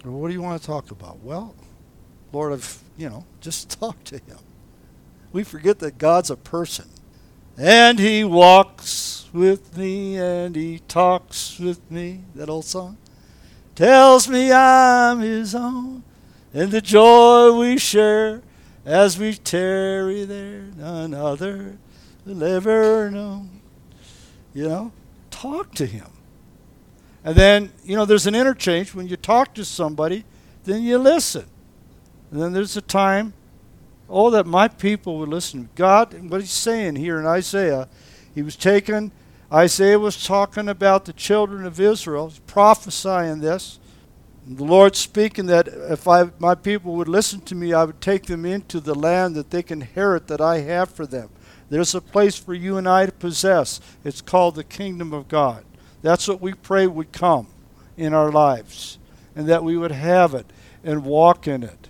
Well, 0.04 0.14
what 0.14 0.28
do 0.28 0.34
you 0.34 0.42
want 0.42 0.60
to 0.60 0.66
talk 0.66 0.90
about? 0.90 1.20
Well, 1.20 1.54
Lord, 2.32 2.52
I've, 2.52 2.82
you 2.96 3.08
know, 3.08 3.24
just 3.40 3.70
talk 3.80 4.02
to 4.04 4.16
him. 4.16 4.38
We 5.32 5.44
forget 5.44 5.78
that 5.80 5.98
God's 5.98 6.30
a 6.30 6.36
person. 6.36 6.88
And 7.56 7.98
he 7.98 8.24
walks 8.24 9.28
with 9.32 9.76
me 9.76 10.16
and 10.16 10.56
he 10.56 10.80
talks 10.88 11.58
with 11.58 11.90
me. 11.90 12.20
That 12.34 12.48
old 12.48 12.64
song. 12.64 12.96
Tells 13.74 14.28
me 14.28 14.52
I'm 14.52 15.20
his 15.20 15.54
own. 15.54 16.02
And 16.52 16.70
the 16.70 16.80
joy 16.80 17.58
we 17.58 17.78
share 17.78 18.42
as 18.84 19.18
we 19.18 19.34
tarry 19.34 20.24
there, 20.24 20.66
none 20.76 21.14
other 21.14 21.78
will 22.24 22.44
ever 22.44 23.10
know. 23.10 23.48
You 24.52 24.68
know, 24.68 24.92
talk 25.30 25.74
to 25.74 25.86
him. 25.86 26.06
And 27.24 27.34
then, 27.34 27.72
you 27.84 27.96
know, 27.96 28.04
there's 28.04 28.26
an 28.26 28.34
interchange. 28.34 28.94
When 28.94 29.08
you 29.08 29.16
talk 29.16 29.54
to 29.54 29.64
somebody, 29.64 30.24
then 30.64 30.82
you 30.82 30.98
listen. 30.98 31.46
And 32.30 32.40
then 32.40 32.52
there's 32.52 32.76
a 32.76 32.82
time, 32.82 33.32
oh, 34.08 34.30
that 34.30 34.46
my 34.46 34.68
people 34.68 35.18
would 35.18 35.28
listen. 35.28 35.68
God, 35.74 36.30
what 36.30 36.40
he's 36.40 36.50
saying 36.50 36.96
here 36.96 37.18
in 37.18 37.26
Isaiah, 37.26 37.88
he 38.34 38.42
was 38.42 38.56
taken, 38.56 39.12
Isaiah 39.52 39.98
was 39.98 40.24
talking 40.24 40.68
about 40.68 41.04
the 41.04 41.12
children 41.12 41.64
of 41.64 41.80
Israel, 41.80 42.28
he's 42.28 42.38
prophesying 42.40 43.40
this. 43.40 43.78
The 44.46 44.64
Lord 44.64 44.94
speaking 44.94 45.46
that 45.46 45.68
if 45.68 46.06
I, 46.06 46.30
my 46.38 46.54
people 46.54 46.96
would 46.96 47.08
listen 47.08 47.40
to 47.42 47.54
me, 47.54 47.72
I 47.72 47.84
would 47.84 48.02
take 48.02 48.26
them 48.26 48.44
into 48.44 48.78
the 48.78 48.94
land 48.94 49.34
that 49.36 49.50
they 49.50 49.62
can 49.62 49.80
inherit 49.80 50.26
that 50.26 50.40
I 50.40 50.58
have 50.60 50.90
for 50.90 51.06
them. 51.06 51.30
There's 51.70 51.94
a 51.94 52.00
place 52.02 52.36
for 52.36 52.52
you 52.52 52.76
and 52.76 52.86
I 52.86 53.06
to 53.06 53.12
possess. 53.12 53.80
It's 54.04 54.20
called 54.20 54.54
the 54.54 54.64
kingdom 54.64 55.14
of 55.14 55.28
God. 55.28 55.64
That's 56.02 56.28
what 56.28 56.42
we 56.42 56.52
pray 56.52 56.86
would 56.86 57.10
come 57.12 57.46
in 57.96 58.12
our 58.12 58.30
lives, 58.30 58.98
and 59.34 59.48
that 59.48 59.64
we 59.64 59.78
would 59.78 59.92
have 59.92 60.34
it 60.34 60.46
and 60.82 61.04
walk 61.04 61.48
in 61.48 61.62
it. 61.62 61.88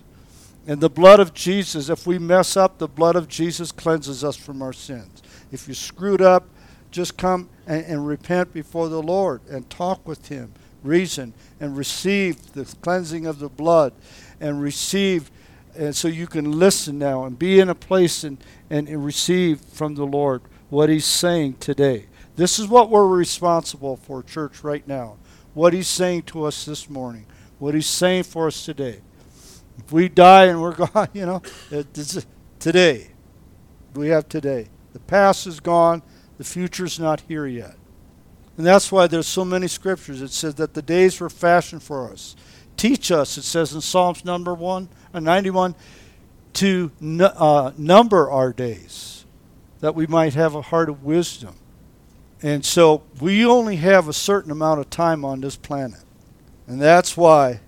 And 0.67 0.81
the 0.81 0.89
blood 0.89 1.19
of 1.19 1.33
Jesus, 1.33 1.89
if 1.89 2.07
we 2.07 2.17
mess 2.17 2.57
up, 2.57 2.79
the 2.79 2.87
blood 2.87 3.15
of 3.15 3.27
Jesus 3.27 3.71
cleanses 3.71 4.23
us 4.23 4.35
from 4.35 4.61
our 4.61 4.73
sins. 4.73 5.21
If 5.51 5.67
you 5.67 5.75
screwed 5.75 6.21
up, 6.21 6.47
just 6.89 7.17
come 7.17 7.49
and, 7.67 7.85
and 7.85 8.07
repent 8.07 8.53
before 8.53 8.89
the 8.89 9.01
Lord 9.01 9.41
and 9.47 9.69
talk 9.69 10.07
with 10.07 10.29
Him, 10.29 10.53
reason, 10.81 11.33
and 11.59 11.77
receive 11.77 12.53
the 12.53 12.65
cleansing 12.81 13.27
of 13.27 13.39
the 13.39 13.49
blood, 13.49 13.93
and 14.39 14.61
receive, 14.61 15.29
and 15.77 15.95
so 15.95 16.07
you 16.07 16.25
can 16.25 16.57
listen 16.57 16.97
now 16.97 17.25
and 17.25 17.37
be 17.37 17.59
in 17.59 17.69
a 17.69 17.75
place 17.75 18.23
and, 18.23 18.37
and, 18.69 18.87
and 18.87 19.05
receive 19.05 19.61
from 19.61 19.95
the 19.95 20.05
Lord 20.05 20.41
what 20.69 20.89
He's 20.89 21.05
saying 21.05 21.57
today. 21.59 22.07
This 22.37 22.57
is 22.57 22.67
what 22.67 22.89
we're 22.89 23.07
responsible 23.07 23.97
for, 23.97 24.23
church, 24.23 24.63
right 24.63 24.85
now. 24.87 25.17
What 25.53 25.73
He's 25.73 25.87
saying 25.87 26.23
to 26.23 26.45
us 26.45 26.65
this 26.65 26.89
morning, 26.89 27.27
what 27.59 27.75
He's 27.75 27.87
saying 27.87 28.23
for 28.23 28.47
us 28.47 28.65
today. 28.65 29.01
If 29.77 29.91
we 29.91 30.09
die 30.09 30.45
and 30.45 30.61
we're 30.61 30.75
gone, 30.87 31.09
you 31.13 31.25
know, 31.25 31.41
it's 31.71 32.25
today. 32.59 33.11
We 33.93 34.09
have 34.09 34.27
today. 34.27 34.67
The 34.93 34.99
past 34.99 35.47
is 35.47 35.59
gone, 35.59 36.01
the 36.37 36.43
future's 36.43 36.99
not 36.99 37.21
here 37.21 37.45
yet. 37.45 37.75
And 38.57 38.65
that's 38.65 38.91
why 38.91 39.07
there's 39.07 39.27
so 39.27 39.43
many 39.43 39.67
scriptures. 39.67 40.21
It 40.21 40.31
says 40.31 40.55
that 40.55 40.73
the 40.73 40.81
days 40.81 41.19
were 41.19 41.29
fashioned 41.29 41.83
for 41.83 42.11
us. 42.11 42.35
Teach 42.77 43.11
us, 43.11 43.37
it 43.37 43.43
says 43.43 43.73
in 43.73 43.81
Psalms 43.81 44.25
number 44.25 44.53
1, 44.53 44.89
uh, 45.13 45.19
91, 45.19 45.75
to 46.53 46.91
uh, 47.21 47.71
number 47.77 48.29
our 48.29 48.53
days, 48.53 49.25
that 49.81 49.95
we 49.95 50.07
might 50.07 50.33
have 50.33 50.55
a 50.55 50.61
heart 50.61 50.89
of 50.89 51.03
wisdom. 51.03 51.55
And 52.41 52.65
so 52.65 53.03
we 53.19 53.45
only 53.45 53.77
have 53.77 54.07
a 54.07 54.13
certain 54.13 54.51
amount 54.51 54.79
of 54.79 54.89
time 54.89 55.25
on 55.25 55.41
this 55.41 55.55
planet. 55.55 56.01
And 56.67 56.81
that's 56.81 57.15
why 57.15 57.61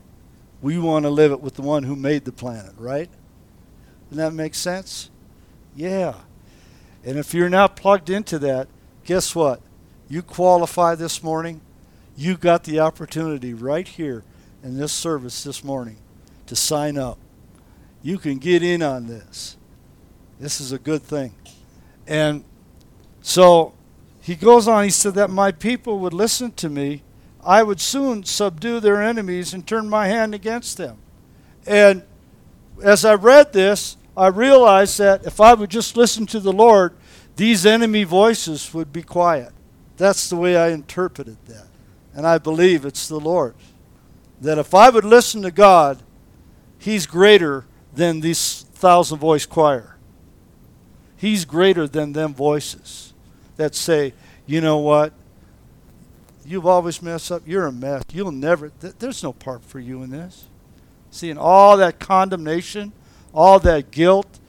we 0.61 0.77
want 0.79 1.03
to 1.03 1.09
live 1.09 1.31
it 1.31 1.41
with 1.41 1.55
the 1.55 1.61
one 1.61 1.83
who 1.83 1.95
made 1.95 2.25
the 2.25 2.31
planet, 2.31 2.73
right? 2.77 3.09
Doesn't 4.09 4.17
that 4.17 4.33
make 4.33 4.55
sense? 4.55 5.09
Yeah. 5.75 6.15
And 7.03 7.17
if 7.17 7.33
you're 7.33 7.49
not 7.49 7.75
plugged 7.75 8.09
into 8.09 8.39
that, 8.39 8.67
guess 9.05 9.35
what? 9.35 9.61
You 10.09 10.21
qualify 10.21 10.95
this 10.95 11.21
morning. 11.21 11.61
You 12.15 12.37
got 12.37 12.63
the 12.63 12.79
opportunity 12.79 13.53
right 13.53 13.87
here 13.87 14.23
in 14.63 14.77
this 14.77 14.91
service 14.91 15.43
this 15.43 15.63
morning 15.63 15.97
to 16.47 16.55
sign 16.55 16.97
up. 16.97 17.19
You 18.01 18.17
can 18.17 18.37
get 18.37 18.63
in 18.63 18.81
on 18.81 19.07
this. 19.07 19.57
This 20.39 20.59
is 20.59 20.71
a 20.71 20.79
good 20.79 21.03
thing. 21.03 21.33
And 22.07 22.43
so 23.21 23.73
he 24.21 24.35
goes 24.35 24.67
on, 24.67 24.83
he 24.83 24.89
said 24.89 25.13
that 25.15 25.29
my 25.29 25.51
people 25.51 25.99
would 25.99 26.13
listen 26.13 26.51
to 26.53 26.69
me, 26.69 27.03
I 27.47 27.63
would 27.63 27.79
soon 27.79 28.25
subdue 28.25 28.81
their 28.81 29.01
enemies 29.01 29.53
and 29.53 29.65
turn 29.65 29.89
my 29.89 30.07
hand 30.07 30.35
against 30.35 30.75
them. 30.75 30.97
And 31.65 32.03
as 32.83 33.05
I 33.05 33.13
read 33.13 33.53
this, 33.53 33.95
I 34.17 34.27
realized 34.27 34.97
that 34.99 35.25
if 35.25 35.39
I 35.39 35.53
would 35.53 35.69
just 35.69 35.95
listen 35.95 36.25
to 36.27 36.41
the 36.41 36.51
Lord, 36.51 36.93
these 37.37 37.65
enemy 37.65 38.03
voices 38.03 38.73
would 38.73 38.91
be 38.91 39.01
quiet. 39.01 39.53
That's 39.95 40.29
the 40.29 40.35
way 40.35 40.57
I 40.57 40.71
interpreted 40.71 41.37
that. 41.45 41.67
And 42.13 42.27
I 42.27 42.37
believe 42.37 42.83
it's 42.83 43.07
the 43.07 43.19
Lord. 43.19 43.55
That 44.41 44.57
if 44.57 44.73
I 44.73 44.89
would 44.89 45.05
listen 45.05 45.41
to 45.43 45.51
God, 45.51 46.03
He's 46.77 47.05
greater 47.05 47.65
than 47.93 48.19
this 48.19 48.63
thousand 48.73 49.19
voice 49.19 49.45
choir. 49.45 49.95
He's 51.15 51.45
greater 51.45 51.87
than 51.87 52.11
them 52.11 52.33
voices 52.33 53.13
that 53.55 53.73
say, 53.73 54.13
you 54.45 54.59
know 54.59 54.79
what? 54.79 55.13
You've 56.47 56.65
always 56.65 57.01
messed 57.01 57.29
up. 57.31 57.43
You're 57.45 57.65
a 57.65 57.71
mess. 57.73 58.03
You'll 58.13 58.31
never, 58.31 58.69
th- 58.69 58.93
there's 58.99 59.21
no 59.21 59.33
part 59.33 59.63
for 59.63 59.81
you 59.81 60.01
in 60.01 60.11
this. 60.11 60.45
Seeing 61.11 61.37
all 61.37 61.75
that 61.77 61.99
condemnation, 61.99 62.93
all 63.33 63.59
that 63.59 63.91
guilt, 63.91 64.39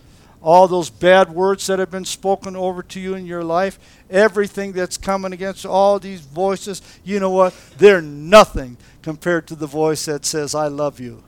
all 0.41 0.69
those 0.69 0.91
bad 0.91 1.31
words 1.31 1.67
that 1.67 1.81
have 1.81 1.91
been 1.91 2.05
spoken 2.05 2.55
over 2.55 2.85
to 2.85 3.01
you 3.01 3.15
in 3.15 3.27
your 3.27 3.43
life, 3.43 3.81
everything 4.09 4.73
that's 4.73 4.97
coming 4.97 5.33
against 5.33 5.67
all 5.67 5.99
these 5.99 6.21
voices, 6.21 6.83
you 7.03 7.19
know 7.19 7.31
what? 7.31 7.53
They're 7.79 8.01
nothing 8.01 8.77
compared 9.03 9.49
to 9.49 9.57
the 9.57 9.67
voice 9.67 10.05
that 10.05 10.25
says, 10.25 10.55
I 10.55 10.69
love 10.69 11.01
you. 11.01 11.25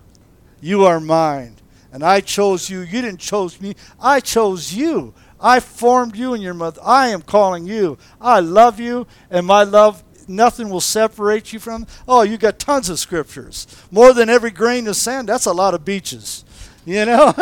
You 0.60 0.84
are 0.84 1.00
mine. 1.00 1.56
And 1.92 2.04
I 2.04 2.20
chose 2.20 2.70
you. 2.70 2.80
You 2.80 3.02
didn't 3.02 3.18
chose 3.18 3.60
me. 3.60 3.74
I 4.00 4.20
chose 4.20 4.72
you. 4.72 5.14
I 5.40 5.58
formed 5.58 6.16
you 6.16 6.34
in 6.34 6.42
your 6.42 6.54
mother. 6.54 6.80
I 6.84 7.08
am 7.08 7.22
calling 7.22 7.66
you. 7.66 7.98
I 8.20 8.40
love 8.40 8.78
you, 8.78 9.06
and 9.30 9.46
my 9.46 9.64
love, 9.64 10.04
nothing 10.30 10.70
will 10.70 10.80
separate 10.80 11.52
you 11.52 11.58
from. 11.58 11.86
Oh, 12.08 12.22
you 12.22 12.38
got 12.38 12.58
tons 12.58 12.88
of 12.88 12.98
scriptures. 12.98 13.66
More 13.90 14.12
than 14.12 14.30
every 14.30 14.50
grain 14.50 14.86
of 14.86 14.96
sand. 14.96 15.28
That's 15.28 15.46
a 15.46 15.52
lot 15.52 15.74
of 15.74 15.84
beaches. 15.84 16.44
You 16.84 17.04
know? 17.04 17.34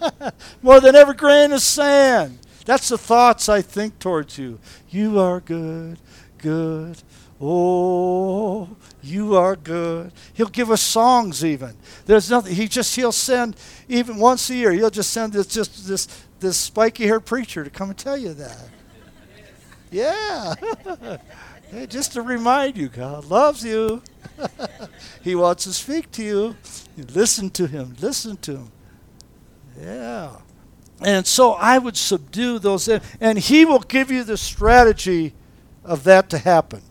More 0.62 0.80
than 0.80 0.94
every 0.94 1.14
grain 1.14 1.52
of 1.52 1.62
sand. 1.62 2.38
That's 2.64 2.88
the 2.88 2.98
thoughts 2.98 3.48
I 3.48 3.62
think 3.62 3.98
towards 3.98 4.38
you. 4.38 4.58
You 4.90 5.18
are 5.18 5.40
good, 5.40 5.98
good. 6.38 7.02
Oh, 7.40 8.76
you 9.02 9.36
are 9.36 9.56
good. 9.56 10.12
He'll 10.32 10.46
give 10.46 10.70
us 10.70 10.80
songs 10.80 11.44
even. 11.44 11.76
There's 12.06 12.30
nothing. 12.30 12.54
He 12.54 12.68
just 12.68 12.96
he'll 12.96 13.12
send 13.12 13.56
even 13.88 14.16
once 14.16 14.48
a 14.48 14.54
year. 14.54 14.72
He'll 14.72 14.90
just 14.90 15.10
send 15.10 15.32
this 15.32 15.46
just 15.46 15.86
this 15.86 16.08
this 16.40 16.56
spiky 16.56 17.06
haired 17.06 17.26
preacher 17.26 17.64
to 17.64 17.70
come 17.70 17.90
and 17.90 17.98
tell 17.98 18.16
you 18.16 18.32
that. 18.34 18.68
Yeah. 19.90 20.54
hey, 21.74 21.86
just 21.86 22.12
to 22.12 22.22
remind 22.22 22.76
you, 22.76 22.88
God 22.88 23.24
loves 23.24 23.64
you. 23.64 24.02
he 25.22 25.34
wants 25.34 25.64
to 25.64 25.72
speak 25.72 26.10
to 26.12 26.22
you. 26.22 26.56
Listen 26.96 27.50
to 27.50 27.66
him. 27.66 27.96
Listen 28.00 28.36
to 28.38 28.52
him. 28.58 28.72
Yeah. 29.80 30.36
And 31.02 31.26
so 31.26 31.52
I 31.52 31.78
would 31.78 31.96
subdue 31.96 32.60
those, 32.60 32.88
and 32.88 33.38
he 33.38 33.64
will 33.64 33.80
give 33.80 34.10
you 34.10 34.22
the 34.22 34.36
strategy 34.36 35.34
of 35.84 36.04
that 36.04 36.30
to 36.30 36.38
happen. 36.38 36.82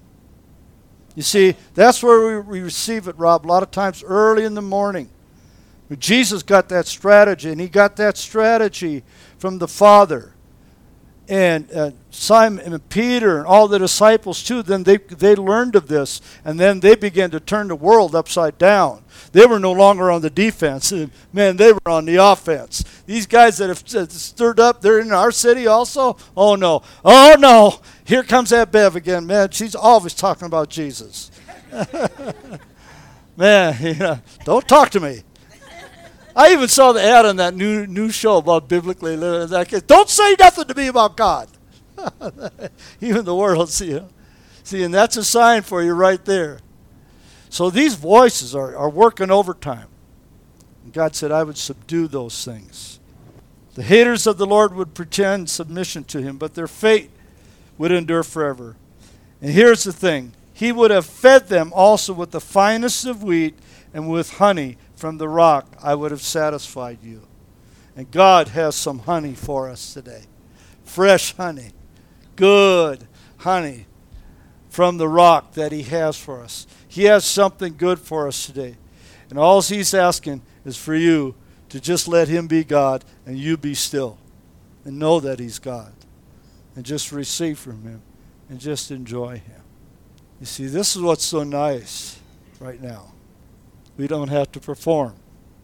You 1.15 1.23
see, 1.23 1.55
that's 1.73 2.03
where 2.03 2.41
we 2.41 2.61
receive 2.61 3.07
it, 3.07 3.17
Rob, 3.17 3.45
a 3.45 3.47
lot 3.47 3.63
of 3.63 3.71
times 3.71 4.03
early 4.03 4.43
in 4.43 4.53
the 4.53 4.61
morning. 4.61 5.09
Jesus 5.99 6.43
got 6.43 6.69
that 6.69 6.87
strategy, 6.87 7.51
and 7.51 7.61
he 7.61 7.69
got 7.69 7.95
that 7.97 8.17
strategy 8.17 9.03
from 9.37 9.59
the 9.59 9.67
Father. 9.67 10.32
And 11.29 11.71
uh, 11.71 11.91
Simon 12.11 12.73
and 12.73 12.89
Peter 12.89 13.37
and 13.37 13.47
all 13.47 13.67
the 13.67 13.79
disciples 13.79 14.43
too, 14.43 14.61
then 14.61 14.83
they, 14.83 14.97
they 14.97 15.35
learned 15.35 15.75
of 15.75 15.87
this, 15.87 16.21
and 16.43 16.59
then 16.59 16.81
they 16.81 16.95
began 16.95 17.31
to 17.31 17.39
turn 17.39 17.69
the 17.69 17.75
world 17.75 18.13
upside 18.13 18.57
down. 18.57 19.03
They 19.31 19.45
were 19.45 19.59
no 19.59 19.71
longer 19.71 20.11
on 20.11 20.21
the 20.21 20.29
defense. 20.29 20.91
Man, 21.33 21.57
they 21.57 21.71
were 21.71 21.89
on 21.89 22.05
the 22.05 22.17
offense. 22.17 22.83
These 23.05 23.25
guys 23.25 23.57
that 23.57 23.69
have 23.69 23.87
stirred 24.11 24.59
up, 24.59 24.81
they're 24.81 24.99
in 24.99 25.11
our 25.11 25.31
city 25.31 25.65
also? 25.65 26.17
Oh 26.35 26.55
no. 26.55 26.83
Oh 27.05 27.35
no. 27.39 27.79
Here 28.05 28.23
comes 28.23 28.49
that 28.49 28.71
Bev 28.71 28.95
again, 28.95 29.25
man. 29.25 29.51
She's 29.51 29.75
always 29.75 30.13
talking 30.13 30.45
about 30.45 30.69
Jesus. 30.69 31.31
Man, 33.35 33.75
you 33.81 33.95
know, 33.95 34.19
don't 34.45 34.67
talk 34.67 34.89
to 34.91 34.99
me. 34.99 35.23
I 36.35 36.51
even 36.51 36.67
saw 36.67 36.91
the 36.91 37.03
ad 37.03 37.25
on 37.25 37.35
that 37.37 37.53
new 37.53 37.85
new 37.85 38.09
show 38.11 38.37
about 38.37 38.67
biblically 38.67 39.15
living. 39.15 39.49
Like, 39.49 39.87
don't 39.87 40.09
say 40.09 40.35
nothing 40.39 40.65
to 40.65 40.75
me 40.75 40.87
about 40.87 41.15
God. 41.15 41.49
even 43.01 43.25
the 43.25 43.35
world, 43.35 43.69
see, 43.69 43.87
you 43.87 43.99
know? 43.99 44.09
see, 44.63 44.83
and 44.83 44.93
that's 44.93 45.15
a 45.17 45.23
sign 45.23 45.61
for 45.61 45.83
you 45.83 45.93
right 45.93 46.23
there. 46.25 46.59
So 47.49 47.69
these 47.69 47.95
voices 47.95 48.55
are, 48.55 48.75
are 48.75 48.89
working 48.89 49.29
overtime. 49.29 49.87
And 50.83 50.91
God 50.91 51.15
said, 51.15 51.31
I 51.31 51.43
would 51.43 51.57
subdue 51.57 52.07
those 52.07 52.43
things. 52.43 52.99
The 53.75 53.83
haters 53.83 54.27
of 54.27 54.37
the 54.37 54.45
Lord 54.45 54.73
would 54.75 54.93
pretend 54.93 55.49
submission 55.49 56.03
to 56.05 56.21
him, 56.21 56.37
but 56.37 56.55
their 56.55 56.67
fate 56.67 57.11
would 57.77 57.91
endure 57.91 58.23
forever. 58.23 58.75
And 59.41 59.51
here's 59.51 59.83
the 59.83 59.93
thing 59.93 60.33
He 60.53 60.71
would 60.71 60.91
have 60.91 61.05
fed 61.05 61.47
them 61.47 61.71
also 61.73 62.13
with 62.13 62.31
the 62.31 62.41
finest 62.41 63.05
of 63.05 63.23
wheat 63.23 63.57
and 63.93 64.09
with 64.09 64.37
honey 64.37 64.77
from 65.03 65.17
the 65.17 65.27
rock, 65.27 65.67
I 65.83 65.95
would 65.95 66.11
have 66.11 66.21
satisfied 66.21 66.99
you. 67.03 67.27
And 67.93 68.09
God 68.09 68.47
has 68.47 68.73
some 68.73 68.99
honey 68.99 69.33
for 69.33 69.69
us 69.69 69.93
today. 69.93 70.21
Fresh 70.85 71.35
honey. 71.35 71.71
Good 72.37 73.05
honey 73.39 73.85
from 74.69 74.95
the 74.95 75.09
rock 75.09 75.55
that 75.55 75.73
He 75.73 75.83
has 75.83 76.17
for 76.17 76.41
us. 76.41 76.67
He 76.87 77.03
has 77.03 77.25
something 77.25 77.75
good 77.75 77.99
for 77.99 78.29
us 78.29 78.45
today. 78.45 78.77
And 79.29 79.37
all 79.37 79.61
He's 79.61 79.93
asking 79.93 80.41
is 80.63 80.77
for 80.77 80.95
you 80.95 81.35
to 81.67 81.81
just 81.81 82.07
let 82.07 82.29
Him 82.29 82.47
be 82.47 82.63
God 82.63 83.03
and 83.25 83.37
you 83.37 83.57
be 83.57 83.75
still 83.75 84.17
and 84.85 84.99
know 84.99 85.19
that 85.19 85.37
He's 85.37 85.59
God 85.59 85.91
and 86.77 86.85
just 86.85 87.11
receive 87.11 87.59
from 87.59 87.83
Him 87.83 88.01
and 88.47 88.57
just 88.57 88.89
enjoy 88.89 89.33
Him. 89.39 89.63
You 90.39 90.45
see, 90.45 90.67
this 90.67 90.95
is 90.95 91.01
what's 91.01 91.25
so 91.25 91.43
nice 91.43 92.17
right 92.61 92.81
now. 92.81 93.13
We 93.97 94.07
don't 94.07 94.29
have 94.29 94.51
to 94.53 94.59
perform, 94.59 95.15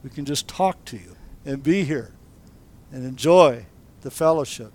we 0.03 0.09
can 0.09 0.25
just 0.25 0.47
talk 0.47 0.85
to 0.85 0.97
you 0.97 1.15
and 1.45 1.63
be 1.63 1.83
here 1.83 2.13
and 2.91 3.03
enjoy 3.03 3.65
the 4.01 4.11
fellowship 4.11 4.71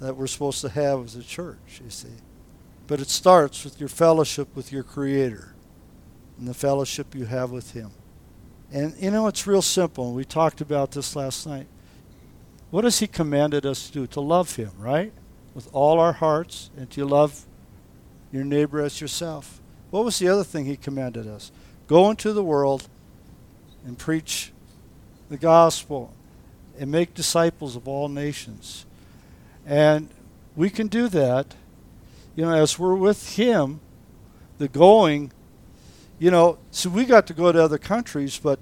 that 0.00 0.16
we're 0.16 0.26
supposed 0.26 0.60
to 0.60 0.68
have 0.68 1.04
as 1.04 1.16
a 1.16 1.22
church, 1.22 1.80
you 1.82 1.90
see. 1.90 2.08
But 2.86 3.00
it 3.00 3.08
starts 3.08 3.64
with 3.64 3.80
your 3.80 3.88
fellowship 3.88 4.54
with 4.54 4.72
your 4.72 4.82
Creator 4.82 5.54
and 6.38 6.46
the 6.46 6.54
fellowship 6.54 7.14
you 7.14 7.26
have 7.26 7.50
with 7.50 7.72
Him. 7.72 7.90
And 8.72 8.94
you 8.98 9.10
know, 9.10 9.26
it's 9.26 9.46
real 9.46 9.62
simple. 9.62 10.12
We 10.12 10.24
talked 10.24 10.60
about 10.60 10.92
this 10.92 11.16
last 11.16 11.46
night. 11.46 11.66
What 12.70 12.84
has 12.84 12.98
He 13.00 13.06
commanded 13.06 13.66
us 13.66 13.86
to 13.88 13.92
do? 13.92 14.06
To 14.08 14.20
love 14.20 14.56
Him, 14.56 14.70
right? 14.78 15.12
With 15.54 15.68
all 15.72 15.98
our 15.98 16.12
hearts, 16.12 16.70
and 16.76 16.88
to 16.90 17.04
love 17.04 17.46
your 18.30 18.44
neighbor 18.44 18.80
as 18.80 19.00
yourself. 19.00 19.60
What 19.90 20.04
was 20.04 20.18
the 20.18 20.28
other 20.28 20.44
thing 20.44 20.66
He 20.66 20.76
commanded 20.76 21.26
us? 21.26 21.50
Go 21.88 22.10
into 22.10 22.32
the 22.32 22.44
world 22.44 22.88
and 23.84 23.98
preach 23.98 24.52
the 25.28 25.36
gospel 25.36 26.14
and 26.78 26.90
make 26.90 27.14
disciples 27.14 27.74
of 27.74 27.88
all 27.88 28.08
nations. 28.08 28.86
And 29.66 30.08
we 30.54 30.70
can 30.70 30.86
do 30.86 31.08
that, 31.08 31.56
you 32.36 32.44
know, 32.44 32.52
as 32.52 32.78
we're 32.78 32.94
with 32.94 33.36
Him, 33.36 33.80
the 34.58 34.68
going 34.68 35.32
you 36.18 36.30
know, 36.30 36.58
so 36.70 36.90
we 36.90 37.04
got 37.04 37.26
to 37.28 37.32
go 37.34 37.52
to 37.52 37.62
other 37.62 37.78
countries, 37.78 38.38
but, 38.38 38.58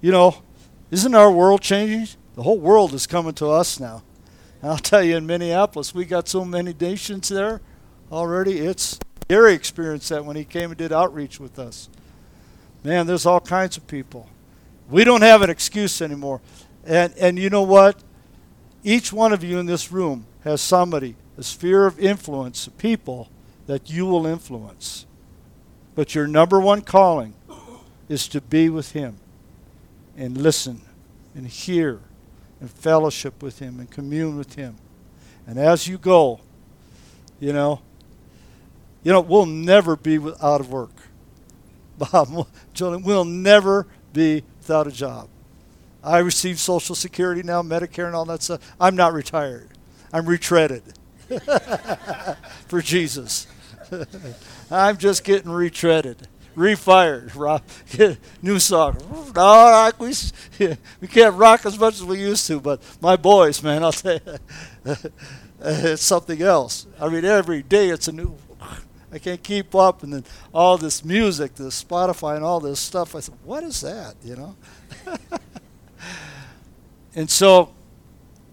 you 0.00 0.10
know, 0.10 0.42
isn't 0.90 1.14
our 1.14 1.30
world 1.30 1.60
changing? 1.60 2.08
The 2.34 2.42
whole 2.42 2.58
world 2.58 2.92
is 2.94 3.06
coming 3.06 3.34
to 3.34 3.48
us 3.48 3.78
now. 3.78 4.02
And 4.60 4.70
I'll 4.72 4.78
tell 4.78 5.02
you, 5.02 5.16
in 5.16 5.26
Minneapolis, 5.26 5.94
we 5.94 6.04
got 6.04 6.28
so 6.28 6.44
many 6.44 6.74
nations 6.78 7.28
there 7.28 7.60
already. 8.10 8.58
It's 8.58 8.98
Gary 9.28 9.54
experienced 9.54 10.08
that 10.08 10.24
when 10.24 10.36
he 10.36 10.44
came 10.44 10.70
and 10.70 10.78
did 10.78 10.92
outreach 10.92 11.38
with 11.38 11.58
us. 11.58 11.88
Man, 12.86 13.08
there's 13.08 13.26
all 13.26 13.40
kinds 13.40 13.76
of 13.76 13.84
people. 13.88 14.28
We 14.88 15.02
don't 15.02 15.22
have 15.22 15.42
an 15.42 15.50
excuse 15.50 16.00
anymore. 16.00 16.40
And, 16.84 17.12
and 17.18 17.36
you 17.36 17.50
know 17.50 17.64
what? 17.64 18.00
Each 18.84 19.12
one 19.12 19.32
of 19.32 19.42
you 19.42 19.58
in 19.58 19.66
this 19.66 19.90
room 19.90 20.24
has 20.44 20.60
somebody, 20.60 21.16
a 21.36 21.42
sphere 21.42 21.86
of 21.86 21.98
influence, 21.98 22.68
people 22.78 23.28
that 23.66 23.90
you 23.90 24.06
will 24.06 24.24
influence. 24.24 25.04
But 25.96 26.14
your 26.14 26.28
number 26.28 26.60
one 26.60 26.80
calling 26.80 27.34
is 28.08 28.28
to 28.28 28.40
be 28.40 28.68
with 28.68 28.92
Him 28.92 29.16
and 30.16 30.38
listen 30.40 30.80
and 31.34 31.48
hear 31.48 31.98
and 32.60 32.70
fellowship 32.70 33.42
with 33.42 33.58
Him 33.58 33.80
and 33.80 33.90
commune 33.90 34.38
with 34.38 34.54
Him. 34.54 34.76
And 35.44 35.58
as 35.58 35.88
you 35.88 35.98
go, 35.98 36.38
you 37.40 37.52
know, 37.52 37.80
you 39.02 39.12
know, 39.12 39.22
we'll 39.22 39.44
never 39.44 39.96
be 39.96 40.18
out 40.40 40.60
of 40.60 40.70
work. 40.70 40.95
Bob, 41.98 42.46
Julian, 42.74 43.02
we'll 43.02 43.24
never 43.24 43.86
be 44.12 44.44
without 44.58 44.86
a 44.86 44.92
job. 44.92 45.28
I 46.02 46.18
receive 46.18 46.60
Social 46.60 46.94
Security 46.94 47.42
now, 47.42 47.62
Medicare, 47.62 48.06
and 48.06 48.14
all 48.14 48.24
that 48.26 48.42
stuff. 48.42 48.74
I'm 48.78 48.94
not 48.94 49.12
retired. 49.12 49.70
I'm 50.12 50.24
retreaded 50.24 50.82
for 52.68 52.80
Jesus. 52.80 53.46
I'm 54.70 54.96
just 54.96 55.24
getting 55.24 55.50
retreaded, 55.50 56.16
refired, 56.56 57.34
rock, 57.34 57.64
new 58.42 58.58
song. 58.58 58.96
No, 59.34 59.90
we, 59.98 60.12
we 61.00 61.08
can't 61.08 61.34
rock 61.34 61.66
as 61.66 61.78
much 61.78 61.94
as 61.94 62.04
we 62.04 62.20
used 62.20 62.46
to, 62.46 62.60
but 62.60 62.80
my 63.00 63.16
boys, 63.16 63.62
man, 63.62 63.82
I'll 63.82 63.92
tell 63.92 64.18
you, 64.84 64.96
it's 65.60 66.02
something 66.02 66.40
else. 66.42 66.86
I 67.00 67.08
mean, 67.08 67.24
every 67.24 67.62
day 67.62 67.90
it's 67.90 68.08
a 68.08 68.12
new. 68.12 68.36
I 69.16 69.18
can't 69.18 69.42
keep 69.42 69.74
up, 69.74 70.02
and 70.02 70.12
then 70.12 70.24
all 70.52 70.76
this 70.76 71.04
music, 71.04 71.54
this 71.54 71.82
Spotify, 71.82 72.36
and 72.36 72.44
all 72.44 72.60
this 72.60 72.78
stuff. 72.78 73.16
I 73.16 73.20
said, 73.20 73.34
"What 73.44 73.64
is 73.64 73.80
that?" 73.80 74.14
You 74.22 74.36
know. 74.36 74.56
and 77.14 77.30
so, 77.30 77.72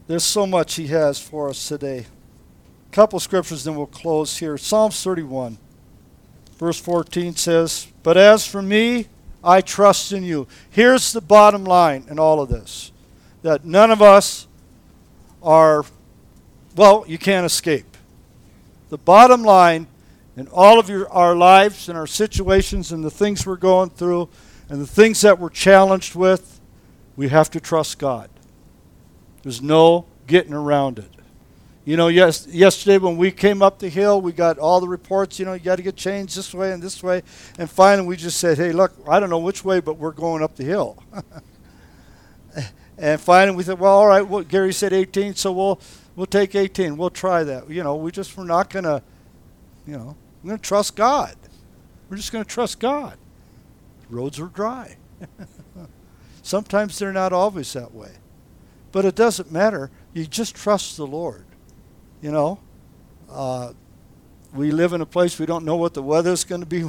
there's 0.08 0.23
so 0.23 0.47
much 0.47 0.76
He 0.76 0.88
has 0.88 1.19
for 1.19 1.49
us 1.49 1.67
today 1.67 2.06
A 2.89 2.95
couple 2.95 3.19
scriptures, 3.19 3.63
then 3.63 3.76
we'll 3.76 3.88
close 3.88 4.38
here. 4.38 4.58
Psalms 4.58 5.04
31, 5.04 5.58
verse 6.58 6.80
14 6.80 7.36
says, 7.36 7.88
But 8.02 8.15
as 8.15 8.45
for 8.45 8.62
me, 8.62 9.08
I 9.43 9.60
trust 9.60 10.13
in 10.13 10.23
you. 10.23 10.47
Here's 10.69 11.12
the 11.12 11.19
bottom 11.19 11.65
line 11.65 12.06
in 12.10 12.19
all 12.19 12.41
of 12.41 12.49
this 12.49 12.91
that 13.41 13.65
none 13.65 13.91
of 13.91 14.02
us 14.02 14.47
are, 15.41 15.84
well, 16.78 17.04
you 17.06 17.17
can't 17.17 17.45
escape. 17.45 17.97
The 18.89 18.97
bottom 18.97 19.43
line 19.43 19.88
in 20.36 20.48
all 20.48 20.80
of 20.80 20.89
your, 20.89 21.10
our 21.10 21.36
lives 21.36 21.89
and 21.89 21.98
our 21.98 22.08
situations 22.08 22.91
and 22.91 23.04
the 23.04 23.12
things 23.12 23.46
we're 23.46 23.56
going 23.56 23.89
through 23.91 24.30
and 24.69 24.82
the 24.82 24.88
things 24.88 25.22
that 25.22 25.39
we're 25.39 25.50
challenged 25.50 26.15
with, 26.15 26.60
we 27.15 27.30
have 27.30 27.52
to 27.52 27.60
trust 27.60 28.00
God. 28.00 28.30
There's 29.43 29.62
no 29.62 30.06
getting 30.26 30.54
around 30.54 31.00
it. 31.00 31.10
You 31.86 31.98
know, 31.98 32.08
yes, 32.08 32.48
yesterday 32.48 32.98
when 32.98 33.17
we 33.17 33.30
came 33.30 33.62
up 33.62 33.80
the 33.80 33.89
hill, 33.89 34.22
we 34.22 34.32
got 34.32 34.58
all 34.58 34.80
the 34.80 34.88
reports, 34.88 35.38
you 35.38 35.46
know, 35.46 35.54
you 35.54 35.60
got 35.60 35.76
to 35.76 35.82
get 35.82 35.98
changed 35.98 36.38
this 36.38 36.54
way 36.54 36.72
and 36.72 36.82
this 36.82 37.04
way. 37.04 37.24
And 37.60 37.69
finally, 37.69 38.08
we 38.08 38.15
just 38.15 38.39
said, 38.39 38.58
hey, 38.58 38.72
look, 38.72 38.93
I 39.08 39.19
don't 39.19 39.30
know 39.30 39.39
which 39.39 39.65
way, 39.65 39.82
but 39.82 39.98
we're 39.98 40.12
going 40.12 40.41
up 40.41 40.56
the 40.56 40.63
hill. 40.63 41.04
and 42.98 43.19
finally, 43.19 43.58
we 43.58 43.63
said, 43.63 43.80
well, 43.80 43.98
all 43.98 44.08
right, 44.08 44.26
well, 44.26 44.43
Gary 44.43 44.72
said 44.72 44.93
18, 44.93 45.36
so 45.36 45.52
we'll, 45.52 45.82
we'll 46.15 46.26
take 46.26 46.56
18. 46.56 46.96
We'll 46.96 47.10
try 47.10 47.43
that. 47.43 47.69
You 47.69 47.84
know, 47.84 47.98
we 47.98 48.12
just, 48.12 48.38
we're 48.38 48.46
not 48.46 48.69
going 48.69 48.86
to, 48.86 49.04
you 49.86 49.98
know, 49.98 50.15
we're 50.43 50.49
going 50.49 50.60
to 50.60 50.67
trust 50.67 50.95
God. 50.95 51.36
We're 52.10 52.17
just 52.17 52.32
going 52.32 52.43
to 52.43 52.49
trust 52.49 52.79
God. 52.79 53.17
Roads 54.10 54.39
are 54.39 54.47
dry. 54.47 54.97
Sometimes 56.43 56.99
they're 56.99 57.13
not 57.13 57.32
always 57.32 57.71
that 57.73 57.93
way. 57.93 58.12
But 58.91 59.06
it 59.06 59.15
doesn't 59.15 59.51
matter. 59.51 59.89
You 60.13 60.25
just 60.25 60.56
trust 60.56 60.97
the 60.97 61.08
Lord. 61.08 61.45
You 62.21 62.32
know, 62.32 62.60
uh, 63.29 63.73
we 64.53 64.71
live 64.71 64.93
in 64.93 65.01
a 65.01 65.06
place 65.06 65.39
we 65.39 65.45
don't 65.45 65.65
know 65.65 65.75
what 65.75 65.93
the 65.93 66.03
weather's 66.03 66.43
going 66.43 66.62
to 66.62 66.67
be. 66.67 66.79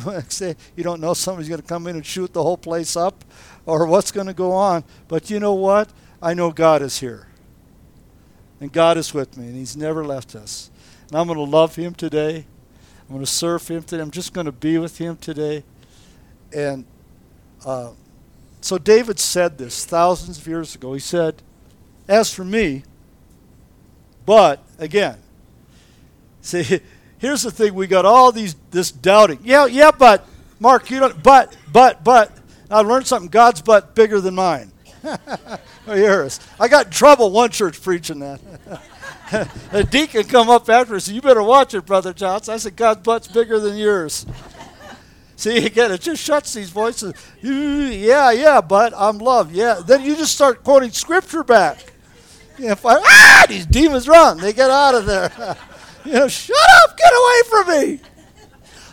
You 0.76 0.84
don't 0.84 1.00
know 1.00 1.14
somebody's 1.14 1.48
going 1.48 1.60
to 1.60 1.66
come 1.66 1.86
in 1.86 1.96
and 1.96 2.04
shoot 2.04 2.32
the 2.32 2.42
whole 2.42 2.58
place 2.58 2.96
up 2.96 3.24
or 3.66 3.86
what's 3.86 4.10
going 4.10 4.26
to 4.26 4.34
go 4.34 4.52
on. 4.52 4.84
But 5.08 5.30
you 5.30 5.40
know 5.40 5.54
what? 5.54 5.90
I 6.20 6.34
know 6.34 6.50
God 6.50 6.82
is 6.82 6.98
here. 6.98 7.28
And 8.60 8.72
God 8.72 8.96
is 8.96 9.12
with 9.12 9.36
me, 9.36 9.48
and 9.48 9.56
He's 9.56 9.76
never 9.76 10.04
left 10.04 10.34
us. 10.34 10.70
And 11.08 11.18
I'm 11.18 11.26
going 11.26 11.38
to 11.38 11.44
love 11.44 11.76
Him 11.76 11.94
today. 11.94 12.46
I'm 13.08 13.14
going 13.14 13.24
to 13.24 13.30
serve 13.30 13.66
Him 13.68 13.82
today. 13.82 14.02
I'm 14.02 14.10
just 14.10 14.32
going 14.32 14.46
to 14.46 14.52
be 14.52 14.78
with 14.78 14.98
Him 14.98 15.16
today. 15.16 15.64
And 16.52 16.84
uh, 17.64 17.90
so 18.60 18.78
David 18.78 19.18
said 19.18 19.58
this 19.58 19.84
thousands 19.84 20.38
of 20.38 20.46
years 20.46 20.74
ago. 20.74 20.94
He 20.94 21.00
said, 21.00 21.42
As 22.08 22.32
for 22.32 22.44
me, 22.44 22.84
but 24.24 24.62
again, 24.78 25.18
See, 26.44 26.80
here's 27.16 27.42
the 27.42 27.50
thing: 27.50 27.72
we 27.72 27.86
got 27.86 28.04
all 28.04 28.30
these 28.30 28.54
this 28.70 28.90
doubting. 28.90 29.38
Yeah, 29.42 29.64
yeah, 29.64 29.90
but 29.90 30.26
Mark, 30.60 30.90
you 30.90 31.00
don't. 31.00 31.22
But, 31.22 31.56
but, 31.72 32.04
but. 32.04 32.30
I 32.70 32.80
learned 32.80 33.06
something. 33.06 33.30
God's 33.30 33.62
butt 33.62 33.94
bigger 33.94 34.20
than 34.20 34.34
mine. 34.34 34.70
yours. 35.86 36.40
I 36.58 36.68
got 36.68 36.86
in 36.86 36.92
trouble 36.92 37.30
one 37.30 37.50
church 37.50 37.80
preaching 37.80 38.18
that. 38.18 38.40
a 39.72 39.84
deacon 39.84 40.24
come 40.24 40.50
up 40.50 40.68
after 40.68 40.98
said, 41.00 41.14
"You 41.14 41.22
better 41.22 41.42
watch 41.42 41.74
it, 41.74 41.86
brother 41.86 42.12
Johnson." 42.12 42.54
I 42.54 42.56
said, 42.58 42.76
"God's 42.76 43.02
butt's 43.02 43.28
bigger 43.28 43.58
than 43.58 43.76
yours." 43.76 44.26
See, 45.36 45.66
again, 45.66 45.90
it 45.90 46.00
just 46.00 46.22
shuts 46.22 46.54
these 46.54 46.70
voices. 46.70 47.12
Yeah, 47.42 48.30
yeah, 48.30 48.60
but 48.60 48.92
I'm 48.96 49.18
loved. 49.18 49.52
Yeah. 49.52 49.80
Then 49.84 50.02
you 50.02 50.16
just 50.16 50.34
start 50.34 50.62
quoting 50.62 50.90
scripture 50.90 51.42
back. 51.42 51.92
You 52.56 52.68
know, 52.68 52.76
I, 52.84 53.00
ah, 53.04 53.46
these 53.48 53.66
demons 53.66 54.06
run. 54.06 54.38
They 54.38 54.52
get 54.52 54.70
out 54.70 54.94
of 54.94 55.06
there. 55.06 55.32
you 56.04 56.12
know, 56.12 56.28
shut 56.28 56.56
up, 56.84 56.96
get 56.96 57.12
away 57.12 57.40
from 57.50 57.80
me. 57.80 58.00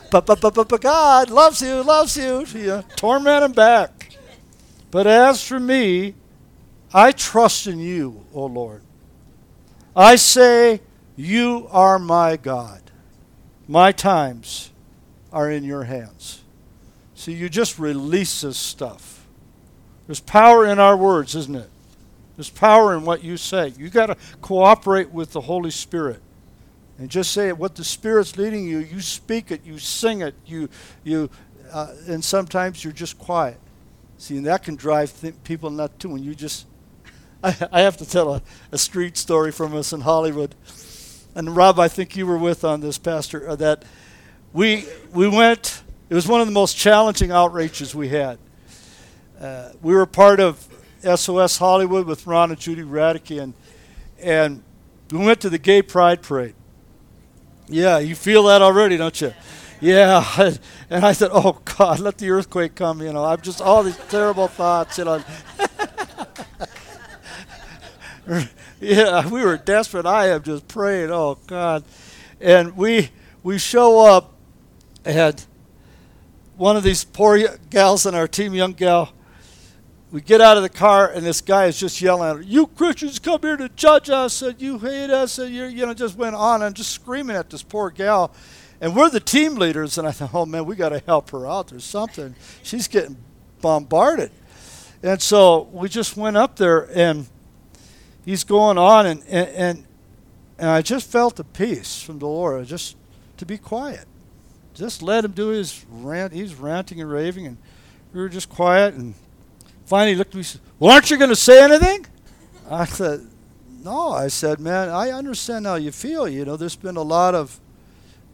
But, 0.10 0.26
but, 0.26 0.42
but, 0.42 0.54
but, 0.56 0.68
but 0.68 0.82
God 0.82 1.30
loves 1.30 1.62
you, 1.62 1.84
loves 1.84 2.18
you. 2.18 2.46
you 2.54 2.68
know, 2.68 2.84
torment 2.96 3.46
him 3.46 3.52
back. 3.52 4.18
But 4.90 5.08
as 5.08 5.42
for 5.46 5.60
me, 5.60 6.16
I 6.94 7.12
trust 7.12 7.68
in 7.68 7.80
you, 7.80 8.26
O 8.34 8.46
Lord. 8.46 8.82
I 9.96 10.16
say, 10.16 10.82
You 11.16 11.68
are 11.72 12.00
my 12.00 12.38
God. 12.38 12.82
My 13.68 13.92
times 13.92 14.72
are 15.32 15.50
in 15.50 15.64
your 15.64 15.84
hands. 15.84 16.44
See, 17.16 17.34
you 17.34 17.50
just 17.50 17.80
release 17.80 18.42
this 18.42 18.58
stuff. 18.58 19.28
There's 20.08 20.20
power 20.20 20.66
in 20.66 20.80
our 20.80 20.98
words, 20.98 21.36
isn't 21.36 21.56
it? 21.56 21.70
There's 22.36 22.50
power 22.50 22.96
in 22.96 23.06
what 23.06 23.24
you 23.24 23.38
say. 23.38 23.74
You 23.78 23.90
got 23.90 24.08
to 24.08 24.18
cooperate 24.42 25.12
with 25.12 25.32
the 25.32 25.42
Holy 25.42 25.72
Spirit. 25.72 26.22
And 26.98 27.10
just 27.10 27.32
say. 27.32 27.52
What 27.52 27.76
the 27.76 27.84
Spirit's 27.84 28.38
leading 28.38 28.68
you, 28.68 28.80
you 28.80 29.02
speak 29.02 29.52
it, 29.52 29.64
you 29.64 29.78
sing 29.78 30.22
it, 30.22 30.36
you, 30.46 30.70
you, 31.04 31.30
uh, 31.72 31.94
and 32.08 32.24
sometimes 32.24 32.84
you're 32.84 32.94
just 32.94 33.18
quiet. 33.18 33.60
See, 34.18 34.38
and 34.38 34.46
that 34.46 34.64
can 34.64 34.76
drive 34.76 35.20
th- 35.20 35.36
people 35.44 35.70
nuts 35.70 35.96
too. 36.00 36.10
When 36.10 36.24
you 36.24 36.36
just, 36.36 36.66
I, 37.44 37.56
I 37.72 37.82
have 37.82 37.98
to 37.98 38.06
tell 38.06 38.36
a, 38.36 38.42
a 38.72 38.78
street 38.78 39.18
story 39.18 39.52
from 39.52 39.76
us 39.76 39.94
in 39.94 40.02
Hollywood. 40.02 40.56
And 41.34 41.56
Rob, 41.56 41.80
I 41.80 41.88
think 41.88 42.16
you 42.16 42.28
were 42.28 42.38
with 42.38 42.64
on 42.64 42.82
this, 42.82 42.98
Pastor, 42.98 43.50
uh, 43.50 43.56
that 43.58 43.84
we, 44.54 44.86
we 45.14 45.28
went, 45.28 45.82
it 46.10 46.16
was 46.16 46.28
one 46.28 46.42
of 46.42 46.48
the 46.48 46.54
most 46.54 46.78
challenging 46.78 47.30
outreaches 47.30 47.96
we 47.96 48.10
had. 48.10 48.38
Uh, 49.40 49.72
we 49.82 49.94
were 49.96 50.06
part 50.06 50.40
of 50.40 50.68
SOS 51.04 51.58
Hollywood 51.58 52.06
with 52.06 52.28
Ron 52.28 52.52
and 52.52 52.60
Judy 52.60 52.84
Radicke, 52.84 53.42
and, 53.42 53.54
and 54.22 54.62
we 55.10 55.18
went 55.20 55.42
to 55.42 55.50
the 55.50 55.58
Gay 55.58 55.82
Pride 55.82 56.22
Parade. 56.22 56.54
Yeah, 57.68 58.00
you 58.00 58.14
feel 58.14 58.44
that 58.44 58.62
already, 58.62 58.98
don't 58.98 59.20
you? 59.20 59.34
Yeah, 59.80 60.24
and 60.90 61.04
I 61.04 61.14
said, 61.14 61.32
"Oh 61.34 61.60
God, 61.66 62.00
let 62.00 62.20
the 62.20 62.30
earthquake 62.30 62.76
come." 62.76 63.02
You 63.02 63.12
know, 63.14 63.26
I'm 63.26 63.42
just 63.42 63.62
all 63.62 63.82
these 63.82 63.98
terrible 64.10 64.48
thoughts. 64.48 65.00
You 65.00 65.06
know, 65.06 65.24
yeah, 68.80 69.28
we 69.28 69.44
were 69.44 69.58
desperate. 69.58 70.06
I 70.06 70.30
am 70.30 70.44
just 70.44 70.68
praying, 70.68 71.12
"Oh 71.12 71.40
God," 71.48 71.84
and 72.40 72.78
we 72.78 73.10
we 73.44 73.58
show 73.58 74.06
up, 74.06 74.34
and 75.04 75.44
one 76.56 76.78
of 76.78 76.84
these 76.84 77.04
poor 77.04 77.40
gals 77.70 78.06
on 78.06 78.14
our 78.14 78.28
team, 78.28 78.54
young 78.54 78.74
gal, 78.74 79.12
we 80.12 80.22
get 80.22 80.42
out 80.42 80.58
of 80.58 80.64
the 80.64 80.70
car 80.70 81.10
and 81.10 81.26
this 81.26 81.42
guy 81.42 81.66
is 81.66 81.80
just 81.80 82.00
yelling 82.02 82.44
"You 82.46 82.68
Christians 82.68 83.18
come 83.18 83.42
here 83.42 83.58
to 83.58 83.70
judge 83.70 84.10
us, 84.10 84.42
and 84.42 84.62
you 84.62 84.78
hate 84.78 85.10
us," 85.10 85.40
and 85.40 85.54
you 85.54 85.66
you 85.66 85.86
know 85.86 85.94
just 85.94 86.16
went 86.16 86.36
on 86.36 86.62
and 86.62 86.76
just 86.76 86.92
screaming 86.92 87.36
at 87.36 87.50
this 87.50 87.64
poor 87.64 87.90
gal, 87.90 88.32
and 88.80 88.96
we're 88.96 89.10
the 89.10 89.20
team 89.20 89.56
leaders, 89.56 89.98
and 89.98 90.08
I 90.08 90.12
thought, 90.12 90.32
"Oh 90.34 90.46
man, 90.46 90.66
we 90.66 90.76
got 90.76 90.90
to 90.90 91.00
help 91.00 91.32
her 91.32 91.48
out. 91.48 91.70
There's 91.70 91.86
something. 91.86 92.36
She's 92.62 92.88
getting 92.88 93.18
bombarded," 93.62 94.32
and 95.02 95.20
so 95.20 95.70
we 95.72 95.90
just 95.90 96.16
went 96.16 96.38
up 96.38 96.58
there 96.58 96.88
and 96.96 97.26
he's 98.26 98.44
going 98.44 98.78
on 98.78 99.06
and 99.06 99.24
and 99.28 99.86
and, 100.60 100.70
I 100.70 100.84
just 100.84 101.10
felt 101.10 101.38
the 101.38 101.44
peace 101.44 102.04
from 102.04 102.20
the 102.20 102.28
Lord, 102.28 102.68
just 102.68 102.96
to 103.38 103.46
be 103.48 103.58
quiet, 103.58 104.06
just 104.76 105.02
let 105.02 105.26
him 105.26 105.32
do 105.32 105.48
his 105.48 105.84
rant. 105.90 106.34
He's 106.34 106.54
ranting 106.54 107.02
and 107.02 107.10
raving, 107.10 107.48
and 107.48 107.58
we 108.14 108.22
were 108.22 108.30
just 108.30 108.50
quiet 108.50 108.94
and 108.94 109.16
finally 109.92 110.12
he 110.12 110.18
looked 110.18 110.32
at 110.32 110.36
me 110.36 110.40
and 110.40 110.46
said, 110.46 110.62
Well, 110.80 110.92
aren't 110.92 111.12
you 111.12 111.18
going 111.18 111.30
to 111.30 111.36
say 111.36 111.62
anything? 111.62 112.06
I 112.70 112.86
said, 112.86 113.28
No. 113.84 114.10
I 114.12 114.30
said, 114.30 114.60
Man, 114.60 114.90
I 114.90 115.10
understand 115.10 115.66
how 115.66 115.76
you 115.76 115.92
feel. 115.92 116.30
You 116.30 116.46
know, 116.46 116.56
there's 116.56 116.78
been 116.78 116.96
a 116.96 117.02
lot 117.02 117.36
of 117.36 117.60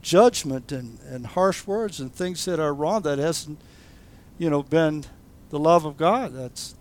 judgment 0.02 0.72
and, 0.72 1.00
and 1.10 1.26
harsh 1.26 1.66
words 1.66 2.00
and 2.00 2.14
things 2.14 2.46
that 2.46 2.60
are 2.60 2.74
wrong 2.74 3.02
that 3.02 3.18
hasn't, 3.18 3.60
you 4.38 4.50
know, 4.50 4.62
been 4.62 5.06
the 5.50 5.60
love 5.60 5.86
of 5.86 5.98
God 5.98 6.34
that's 6.34 6.76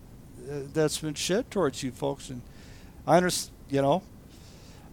uh, 0.49 0.59
that's 0.73 0.99
been 0.99 1.15
shed 1.15 1.49
towards 1.49 1.81
you 1.81 1.91
folks. 1.91 2.29
And 2.29 2.41
I 3.07 3.17
understand, 3.17 3.55
you 3.69 3.81
know, 3.81 4.03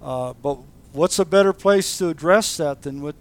uh, 0.00 0.34
but 0.40 0.58
what's 0.92 1.18
a 1.18 1.24
better 1.24 1.52
place 1.52 1.98
to 1.98 2.08
address 2.08 2.56
that 2.58 2.82
than 2.82 3.02
with 3.02 3.16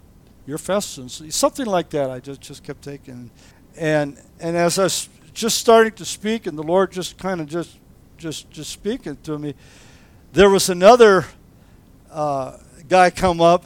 your 0.46 0.58
festivals? 0.58 1.20
Something 1.34 1.66
like 1.66 1.90
that. 1.90 2.10
I 2.10 2.20
just 2.20 2.40
just 2.40 2.62
kept 2.62 2.82
taking, 2.82 3.30
and 3.76 4.16
and 4.38 4.56
as 4.56 4.78
I 4.78 4.84
was 4.84 5.08
just 5.32 5.58
starting 5.58 5.92
to 5.94 6.04
speak, 6.04 6.46
and 6.46 6.56
the 6.56 6.62
Lord 6.62 6.92
just 6.92 7.18
kind 7.18 7.40
of 7.40 7.48
just 7.48 7.76
just 8.18 8.50
just 8.50 8.70
speaking 8.70 9.16
to 9.24 9.36
me. 9.36 9.54
There 10.32 10.48
was 10.48 10.68
another 10.68 11.26
uh, 12.10 12.56
guy 12.88 13.10
come 13.10 13.40
up. 13.40 13.64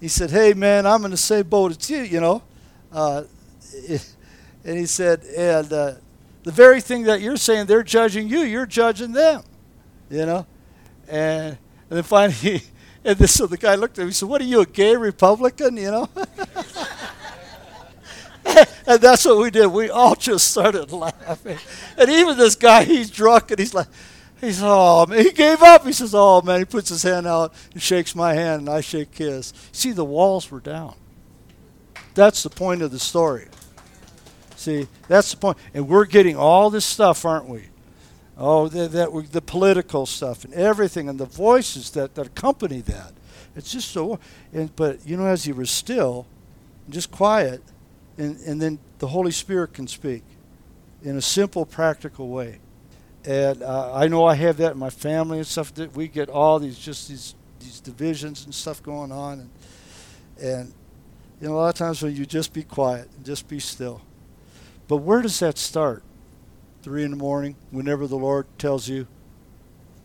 He 0.00 0.08
said, 0.08 0.30
"Hey 0.30 0.54
man, 0.54 0.86
I'm 0.86 1.04
in 1.04 1.10
the 1.10 1.16
same 1.18 1.48
boat 1.48 1.72
as 1.72 1.90
you," 1.90 2.00
you 2.00 2.20
know. 2.20 2.42
Uh, 2.90 3.24
and 4.64 4.78
he 4.78 4.86
said, 4.86 5.22
"And 5.36 5.70
uh, 5.70 5.92
the 6.44 6.52
very 6.52 6.80
thing 6.80 7.02
that 7.02 7.20
you're 7.20 7.36
saying, 7.36 7.66
they're 7.66 7.82
judging 7.82 8.28
you. 8.28 8.40
You're 8.40 8.66
judging 8.66 9.12
them, 9.12 9.42
you 10.10 10.26
know." 10.26 10.46
And 11.08 11.58
and 11.88 11.96
then 11.96 12.02
finally, 12.02 12.62
and 13.04 13.18
this 13.18 13.34
so 13.34 13.46
the 13.46 13.56
guy 13.56 13.74
looked 13.74 13.98
at 13.98 14.02
me. 14.02 14.08
He 14.08 14.14
said, 14.14 14.28
"What 14.28 14.40
are 14.40 14.44
you, 14.44 14.60
a 14.60 14.66
gay 14.66 14.96
Republican?" 14.96 15.76
You 15.76 15.90
know. 15.90 16.08
and 18.86 19.00
that's 19.00 19.24
what 19.24 19.38
we 19.38 19.50
did. 19.50 19.66
We 19.66 19.90
all 19.90 20.14
just 20.14 20.48
started 20.50 20.92
laughing. 20.92 21.58
And 21.98 22.08
even 22.10 22.36
this 22.36 22.54
guy, 22.54 22.84
he's 22.84 23.10
drunk, 23.10 23.50
and 23.50 23.58
he's 23.58 23.74
like, 23.74 23.88
he's 24.40 24.60
oh 24.62 25.06
man, 25.06 25.24
he 25.24 25.32
gave 25.32 25.62
up. 25.62 25.84
He 25.84 25.92
says, 25.92 26.14
oh 26.14 26.42
man, 26.42 26.60
he 26.60 26.64
puts 26.64 26.88
his 26.88 27.02
hand 27.02 27.26
out 27.26 27.52
and 27.72 27.82
shakes 27.82 28.14
my 28.14 28.34
hand, 28.34 28.60
and 28.62 28.68
I 28.68 28.80
shake 28.80 29.16
his. 29.16 29.52
See, 29.72 29.92
the 29.92 30.04
walls 30.04 30.50
were 30.50 30.60
down. 30.60 30.94
That's 32.14 32.42
the 32.42 32.50
point 32.50 32.82
of 32.82 32.90
the 32.90 32.98
story. 32.98 33.48
See, 34.56 34.88
that's 35.06 35.32
the 35.32 35.36
point. 35.36 35.58
And 35.74 35.88
we're 35.88 36.06
getting 36.06 36.36
all 36.36 36.70
this 36.70 36.84
stuff, 36.84 37.24
aren't 37.24 37.48
we? 37.48 37.68
Oh, 38.38 38.68
that, 38.68 38.92
that 38.92 39.32
the 39.32 39.40
political 39.40 40.04
stuff 40.04 40.44
and 40.44 40.52
everything, 40.52 41.08
and 41.08 41.18
the 41.18 41.26
voices 41.26 41.90
that, 41.92 42.14
that 42.16 42.26
accompany 42.26 42.82
that. 42.82 43.12
It's 43.54 43.72
just 43.72 43.90
so. 43.90 44.18
And 44.52 44.74
but 44.76 45.06
you 45.06 45.16
know, 45.16 45.26
as 45.26 45.46
you 45.46 45.54
were 45.54 45.64
still, 45.64 46.26
just 46.90 47.10
quiet 47.10 47.62
and, 48.18 48.38
and 48.40 48.60
then 48.60 48.78
the 48.98 49.08
Holy 49.08 49.30
Spirit 49.30 49.74
can 49.74 49.86
speak 49.86 50.22
in 51.02 51.16
a 51.16 51.22
simple, 51.22 51.66
practical 51.66 52.28
way. 52.28 52.58
And 53.24 53.62
uh, 53.62 53.92
I 53.94 54.08
know 54.08 54.24
I 54.24 54.34
have 54.34 54.56
that 54.58 54.72
in 54.72 54.78
my 54.78 54.90
family 54.90 55.38
and 55.38 55.46
stuff. 55.46 55.74
That 55.74 55.94
we 55.96 56.08
get 56.08 56.28
all 56.28 56.58
these 56.58 56.78
just 56.78 57.08
these 57.08 57.34
these 57.58 57.80
divisions 57.80 58.44
and 58.44 58.54
stuff 58.54 58.82
going 58.82 59.10
on, 59.10 59.40
and 59.40 59.50
and 60.40 60.72
you 61.40 61.48
know 61.48 61.54
a 61.54 61.56
lot 61.56 61.68
of 61.68 61.74
times 61.74 62.02
when 62.02 62.14
you 62.14 62.24
just 62.24 62.52
be 62.52 62.62
quiet 62.62 63.08
and 63.16 63.26
just 63.26 63.48
be 63.48 63.58
still. 63.58 64.00
But 64.86 64.98
where 64.98 65.22
does 65.22 65.40
that 65.40 65.58
start? 65.58 66.04
Three 66.86 67.02
in 67.02 67.10
the 67.10 67.16
morning, 67.16 67.56
whenever 67.72 68.06
the 68.06 68.14
Lord 68.14 68.46
tells 68.60 68.88
you. 68.88 69.08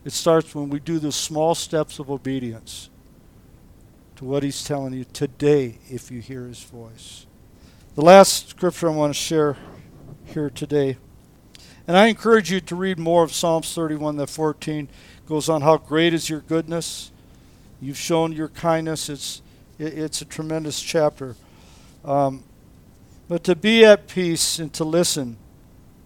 It 0.04 0.10
starts 0.10 0.52
when 0.52 0.68
we 0.68 0.80
do 0.80 0.98
the 0.98 1.12
small 1.12 1.54
steps 1.54 2.00
of 2.00 2.10
obedience 2.10 2.90
to 4.16 4.24
what 4.24 4.42
He's 4.42 4.64
telling 4.64 4.92
you 4.92 5.04
today 5.04 5.78
if 5.88 6.10
you 6.10 6.20
hear 6.20 6.44
His 6.48 6.60
voice. 6.64 7.26
The 7.94 8.02
last 8.02 8.48
scripture 8.48 8.88
I 8.88 8.94
want 8.96 9.14
to 9.14 9.20
share 9.20 9.56
here 10.24 10.50
today, 10.50 10.96
and 11.86 11.96
I 11.96 12.08
encourage 12.08 12.50
you 12.50 12.60
to 12.60 12.74
read 12.74 12.98
more 12.98 13.22
of 13.22 13.32
Psalms 13.32 13.72
31 13.72 14.16
that 14.16 14.28
14 14.28 14.88
goes 15.24 15.48
on 15.48 15.62
how 15.62 15.76
great 15.76 16.12
is 16.12 16.28
your 16.28 16.40
goodness. 16.40 17.12
You've 17.80 17.96
shown 17.96 18.32
your 18.32 18.48
kindness. 18.48 19.08
It's 19.08 19.40
it's 19.78 20.20
a 20.20 20.24
tremendous 20.24 20.82
chapter. 20.82 21.36
Um, 22.04 22.42
but 23.28 23.44
to 23.44 23.54
be 23.54 23.84
at 23.84 24.08
peace 24.08 24.58
and 24.58 24.72
to 24.72 24.82
listen 24.82 25.36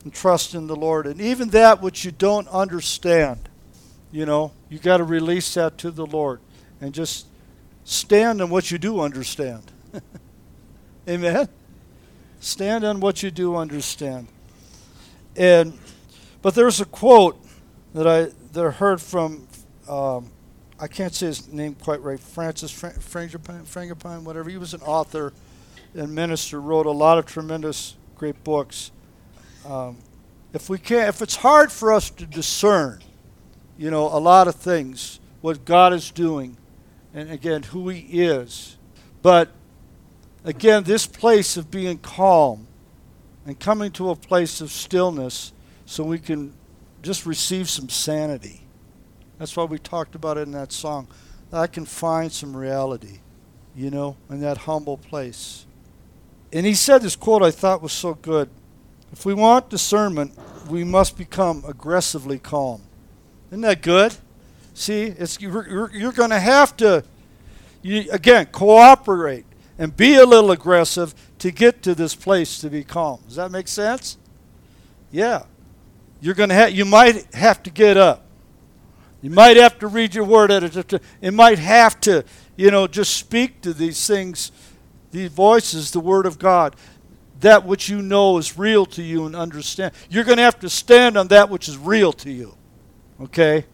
and 0.07 0.15
trust 0.15 0.55
in 0.55 0.69
the 0.69 0.77
Lord, 0.77 1.09
and 1.09 1.21
even 1.21 1.49
that 1.49 1.83
which 1.83 2.05
you 2.05 2.13
don't 2.13 2.47
understand, 2.47 3.49
you 4.13 4.25
know, 4.25 4.53
you 4.69 4.79
got 4.79 4.99
to 4.99 5.05
release 5.05 5.55
that 5.55 5.79
to 5.79 5.91
the 5.91 6.07
Lord 6.07 6.39
and 6.81 6.95
just 6.95 7.27
stand 7.83 8.41
on 8.41 8.49
what 8.49 8.71
you 8.71 8.79
do 8.79 9.01
understand. 9.01 9.73
Amen. 11.09 11.49
Stand 12.39 12.85
on 12.85 13.01
what 13.01 13.25
you 13.25 13.33
do 13.33 13.57
understand. 13.57 14.29
And 15.35 15.77
but 16.41 16.55
there's 16.55 16.81
a 16.81 16.85
quote 16.85 17.45
that 17.93 18.07
I 18.07 18.31
that 18.53 18.65
I 18.65 18.71
heard 18.71 19.01
from 19.01 19.49
um, 19.89 20.31
I 20.79 20.87
can't 20.87 21.13
say 21.13 21.27
his 21.27 21.49
name 21.49 21.75
quite 21.75 22.01
right. 22.01 22.21
Francis 22.21 22.71
Frangipane, 22.71 23.65
Frangipane, 23.65 24.23
whatever. 24.23 24.51
He 24.51 24.57
was 24.57 24.73
an 24.73 24.83
author 24.83 25.33
and 25.95 26.15
minister. 26.15 26.61
Wrote 26.61 26.87
a 26.87 26.93
lot 26.93 27.19
of 27.19 27.27
tremendous, 27.27 27.97
great 28.15 28.45
books. 28.45 28.93
Um, 29.67 29.99
if 30.53 30.71
we 30.71 30.79
can, 30.79 31.09
if 31.09 31.21
it's 31.21 31.37
hard 31.37 31.73
for 31.73 31.93
us 31.93 32.09
to 32.11 32.27
discern, 32.27 33.03
you 33.77 33.91
know, 33.91 34.07
a 34.07 34.21
lot 34.21 34.47
of 34.47 34.55
things, 34.55 35.19
what 35.41 35.65
God 35.65 35.93
is 35.93 36.11
doing, 36.11 36.57
and 37.13 37.31
again, 37.31 37.65
who 37.65 37.89
He 37.89 38.23
is, 38.23 38.79
but 39.23 39.51
again, 40.45 40.85
this 40.85 41.07
place 41.07 41.57
of 41.57 41.71
being 41.71 41.99
calm 41.99 42.69
and 43.45 43.59
coming 43.59 43.91
to 43.93 44.11
a 44.11 44.17
place 44.17 44.61
of 44.61 44.71
stillness 44.71 45.53
so 45.85 46.05
we 46.05 46.19
can 46.19 46.55
just 47.03 47.27
receive 47.27 47.69
some 47.69 47.89
sanity. 47.89 48.63
That's 49.39 49.57
why 49.57 49.65
we 49.65 49.79
talked 49.79 50.15
about 50.15 50.39
it 50.39 50.43
in 50.43 50.53
that 50.53 50.73
song. 50.73 51.09
I 51.53 51.67
can 51.67 51.85
find 51.85 52.31
some 52.31 52.57
reality, 52.57 53.21
you 53.75 53.91
know, 53.91 54.17
in 54.31 54.41
that 54.41 54.59
humble 54.59 54.97
place. 54.97 55.67
And 56.53 56.65
he 56.65 56.75
said 56.75 57.03
this 57.03 57.17
quote 57.17 57.43
I 57.43 57.51
thought 57.51 57.83
was 57.83 57.93
so 57.93 58.15
good. 58.15 58.49
If 59.13 59.25
we 59.25 59.35
want 59.35 59.71
discernment, 59.71 60.37
we 60.69 60.85
must 60.85 61.17
become 61.17 61.65
aggressively 61.67 62.39
calm. 62.39 62.83
Isn't 63.51 63.63
that 63.63 63.83
good? 63.83 64.15
See, 64.75 65.05
it's, 65.05 65.41
you're, 65.41 65.91
you're 65.95 66.13
going 66.13 66.31
to 66.31 66.41
have 66.41 66.77
to, 66.79 67.05
you, 67.83 68.11
again, 68.11 68.47
cooperate 68.47 69.47
and 69.79 69.97
be 69.97 70.17
a 70.17 70.25
little 70.25 70.51
aggressive 70.51 71.15
to 71.39 71.51
get 71.51 71.83
to 71.83 71.95
this 71.95 72.15
place 72.15 72.59
to 72.59 72.69
be 72.69 72.83
calm. 72.83 73.21
Does 73.27 73.37
that 73.37 73.51
make 73.51 73.69
sense? 73.69 74.19
Yeah. 75.11 75.45
You're 76.21 76.35
going 76.35 76.49
to 76.49 76.55
have, 76.55 76.73
you 76.73 76.85
might 76.85 77.33
have 77.35 77.63
to 77.63 77.71
get 77.71 77.97
up. 77.97 78.25
You 79.23 79.31
might 79.31 79.57
have 79.57 79.79
to 79.79 79.87
read 79.87 80.15
your 80.15 80.25
word 80.25 80.51
at 80.51 80.77
it. 80.77 81.03
It 81.21 81.35
might 81.35 81.59
have 81.59 82.01
to, 82.03 82.25
you 82.57 82.71
know, 82.71 82.87
just 82.87 83.17
speak 83.17 83.61
to 83.63 83.73
these 83.73 84.07
things, 84.07 84.53
these 85.11 85.31
voices, 85.31 85.91
the 85.91 86.01
word 86.01 86.27
of 86.27 86.39
God 86.39 86.77
that 87.47 87.65
which 87.65 87.89
you 87.89 88.03
know 88.03 88.39
is 88.39 88.59
real 88.59 88.85
to 88.85 89.01
you 89.01 89.25
and 89.25 89.37
understand. 89.37 89.95
You're 90.11 90.25
going 90.25 90.39
to 90.39 90.43
have 90.43 90.59
to 90.59 90.69
stand 90.69 91.17
on 91.17 91.29
that 91.29 91.49
which 91.49 91.69
is 91.69 91.79
real 91.79 92.13
to 92.15 92.29
you. 92.29 92.57
Okay? 93.21 93.67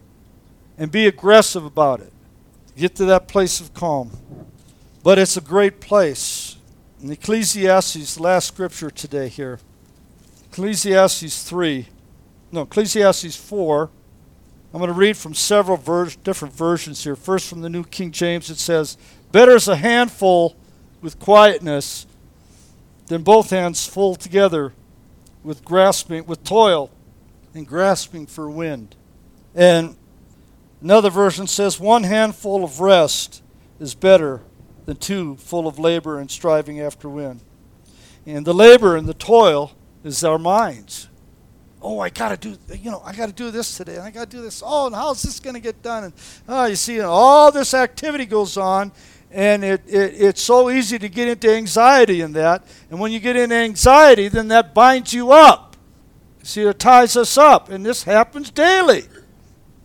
And 0.77 0.91
be 0.91 1.07
aggressive 1.07 1.65
about 1.65 1.99
it. 1.99 2.13
Get 2.77 2.93
to 2.97 3.05
that 3.05 3.27
place 3.27 3.59
of 3.59 3.73
calm. 3.73 4.11
But 5.01 5.17
it's 5.17 5.37
a 5.37 5.41
great 5.41 5.81
place. 5.81 6.57
In 7.01 7.11
Ecclesiastes, 7.11 8.19
last 8.19 8.47
scripture 8.47 8.91
today 8.91 9.27
here. 9.27 9.57
Ecclesiastes 10.51 11.41
3. 11.41 11.87
No, 12.51 12.61
Ecclesiastes 12.61 13.35
4. 13.35 13.89
I'm 14.71 14.79
going 14.79 14.87
to 14.87 14.93
read 14.93 15.17
from 15.17 15.33
several 15.33 15.77
ver- 15.77 16.11
different 16.23 16.53
versions 16.53 17.03
here. 17.03 17.15
First, 17.15 17.49
from 17.49 17.61
the 17.61 17.69
New 17.71 17.85
King 17.85 18.11
James, 18.11 18.51
it 18.51 18.59
says, 18.59 18.97
Better 19.31 19.55
is 19.55 19.67
a 19.67 19.77
handful 19.77 20.55
with 21.01 21.17
quietness 21.17 22.05
then 23.07 23.21
both 23.21 23.49
hands 23.49 23.85
full 23.85 24.15
together 24.15 24.73
with 25.43 25.63
grasping, 25.65 26.25
with 26.25 26.43
toil 26.43 26.89
and 27.53 27.67
grasping 27.67 28.25
for 28.25 28.49
wind. 28.49 28.95
And 29.53 29.95
another 30.81 31.09
version 31.09 31.47
says, 31.47 31.79
One 31.79 32.03
handful 32.03 32.63
of 32.63 32.79
rest 32.79 33.43
is 33.79 33.93
better 33.93 34.41
than 34.85 34.97
two 34.97 35.35
full 35.37 35.67
of 35.67 35.79
labor 35.79 36.19
and 36.19 36.29
striving 36.29 36.79
after 36.79 37.09
wind. 37.09 37.41
And 38.25 38.45
the 38.45 38.53
labor 38.53 38.95
and 38.95 39.07
the 39.07 39.13
toil 39.13 39.73
is 40.03 40.23
our 40.23 40.37
minds. 40.37 41.09
Oh, 41.81 41.99
I 41.99 42.09
got 42.09 42.29
to 42.29 42.37
do, 42.37 42.75
you 42.75 42.89
know, 42.89 43.01
I 43.03 43.13
got 43.13 43.25
to 43.25 43.33
do 43.33 43.51
this 43.51 43.75
today, 43.75 43.95
and 43.95 44.03
I 44.03 44.11
got 44.11 44.29
to 44.29 44.37
do 44.37 44.41
this. 44.41 44.63
Oh, 44.65 44.87
and 44.87 44.95
how's 44.95 45.21
this 45.21 45.41
to 45.41 45.59
get 45.59 45.81
done? 45.81 46.05
And 46.05 46.13
oh, 46.47 46.65
you 46.65 46.77
see, 46.77 46.95
and 46.95 47.05
all 47.05 47.51
this 47.51 47.73
activity 47.73 48.25
goes 48.25 48.55
on, 48.55 48.93
and 49.33 49.63
it, 49.63 49.81
it, 49.87 50.13
it's 50.15 50.41
so 50.41 50.69
easy 50.69 50.99
to 50.99 51.09
get 51.09 51.27
into 51.27 51.51
anxiety 51.51 52.21
in 52.21 52.33
that. 52.33 52.63
And 52.91 52.99
when 52.99 53.11
you 53.11 53.19
get 53.19 53.35
into 53.35 53.55
anxiety, 53.55 54.27
then 54.27 54.47
that 54.49 54.75
binds 54.75 55.11
you 55.11 55.31
up. 55.31 55.75
See, 56.43 56.61
it 56.61 56.77
ties 56.77 57.17
us 57.17 57.37
up. 57.37 57.69
And 57.69 57.83
this 57.85 58.03
happens 58.03 58.51
daily, 58.51 59.05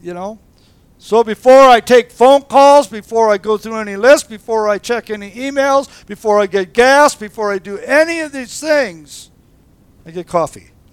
you 0.03 0.13
know. 0.13 0.39
So 0.99 1.25
before 1.25 1.63
I 1.63 1.81
take 1.81 2.11
phone 2.11 2.43
calls, 2.43 2.89
before 2.89 3.31
I 3.31 3.39
go 3.39 3.57
through 3.57 3.77
any 3.77 3.97
list, 3.97 4.29
before 4.29 4.69
I 4.69 4.79
check 4.79 5.09
any 5.11 5.31
emails, 5.31 6.07
before 6.07 6.41
I 6.41 6.47
get 6.47 6.75
gas, 6.75 7.15
before 7.15 7.51
I 7.53 7.59
do 7.59 7.79
any 7.79 8.21
of 8.21 8.33
these 8.33 8.61
things, 8.61 9.31
I 10.05 10.11
get 10.11 10.27
coffee. 10.27 10.71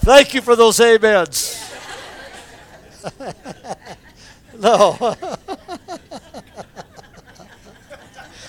Thank 0.00 0.34
you 0.34 0.40
for 0.40 0.56
those 0.56 0.80
amens. 0.80 1.57
no. 4.58 4.96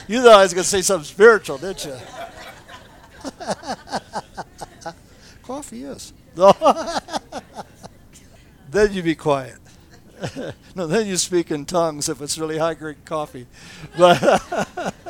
you 0.08 0.22
thought 0.22 0.40
I 0.40 0.44
was 0.44 0.54
going 0.54 0.64
to 0.64 0.70
say 0.70 0.82
something 0.82 1.06
spiritual, 1.06 1.58
didn't 1.58 1.86
you? 1.86 1.96
Coffee, 5.44 5.80
yes. 5.80 6.14
No. 6.36 6.54
then 8.70 8.94
you 8.94 9.02
be 9.04 9.16
quiet. 9.16 9.58
no, 10.76 10.86
then 10.88 11.08
you 11.08 11.18
speak 11.18 11.50
in 11.52 11.66
tongues 11.66 12.10
if 12.10 12.22
it's 12.22 12.38
really 12.38 12.58
high 12.58 12.74
grade 12.74 13.04
coffee. 13.06 13.48
But, 13.98 15.02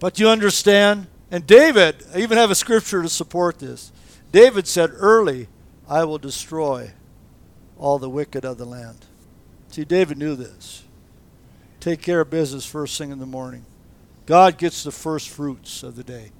but 0.00 0.18
you 0.20 0.28
understand? 0.28 1.08
And 1.30 1.46
David, 1.46 2.04
I 2.14 2.20
even 2.20 2.38
have 2.38 2.50
a 2.50 2.54
scripture 2.54 3.02
to 3.02 3.08
support 3.08 3.58
this. 3.58 3.90
David 4.30 4.66
said, 4.66 4.90
Early 4.94 5.48
I 5.88 6.04
will 6.04 6.18
destroy 6.18 6.92
all 7.84 7.98
the 7.98 8.08
wicked 8.08 8.46
of 8.46 8.56
the 8.56 8.64
land. 8.64 8.96
See, 9.68 9.84
David 9.84 10.16
knew 10.16 10.36
this. 10.36 10.84
Take 11.80 12.00
care 12.00 12.22
of 12.22 12.30
business 12.30 12.64
first 12.64 12.96
thing 12.96 13.10
in 13.10 13.18
the 13.18 13.26
morning. 13.26 13.66
God 14.24 14.56
gets 14.56 14.84
the 14.84 14.90
first 14.90 15.28
fruits 15.28 15.82
of 15.82 15.94
the 15.94 16.02
day. 16.02 16.30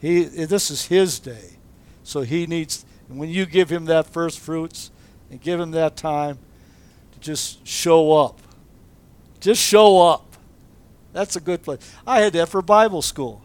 He, 0.00 0.22
this 0.22 0.70
is 0.70 0.86
his 0.86 1.18
day. 1.18 1.56
So 2.04 2.20
he 2.20 2.46
needs, 2.46 2.84
and 3.08 3.18
when 3.18 3.30
you 3.30 3.46
give 3.46 3.68
him 3.68 3.86
that 3.86 4.06
first 4.06 4.38
fruits 4.38 4.92
and 5.28 5.40
give 5.40 5.58
him 5.58 5.72
that 5.72 5.96
time 5.96 6.38
to 7.14 7.18
just 7.18 7.66
show 7.66 8.12
up, 8.12 8.40
just 9.40 9.60
show 9.60 10.08
up. 10.08 10.36
That's 11.12 11.34
a 11.34 11.40
good 11.40 11.64
place. 11.64 11.80
I 12.06 12.20
had 12.20 12.32
that 12.34 12.48
for 12.48 12.62
Bible 12.62 13.02
school. 13.02 13.42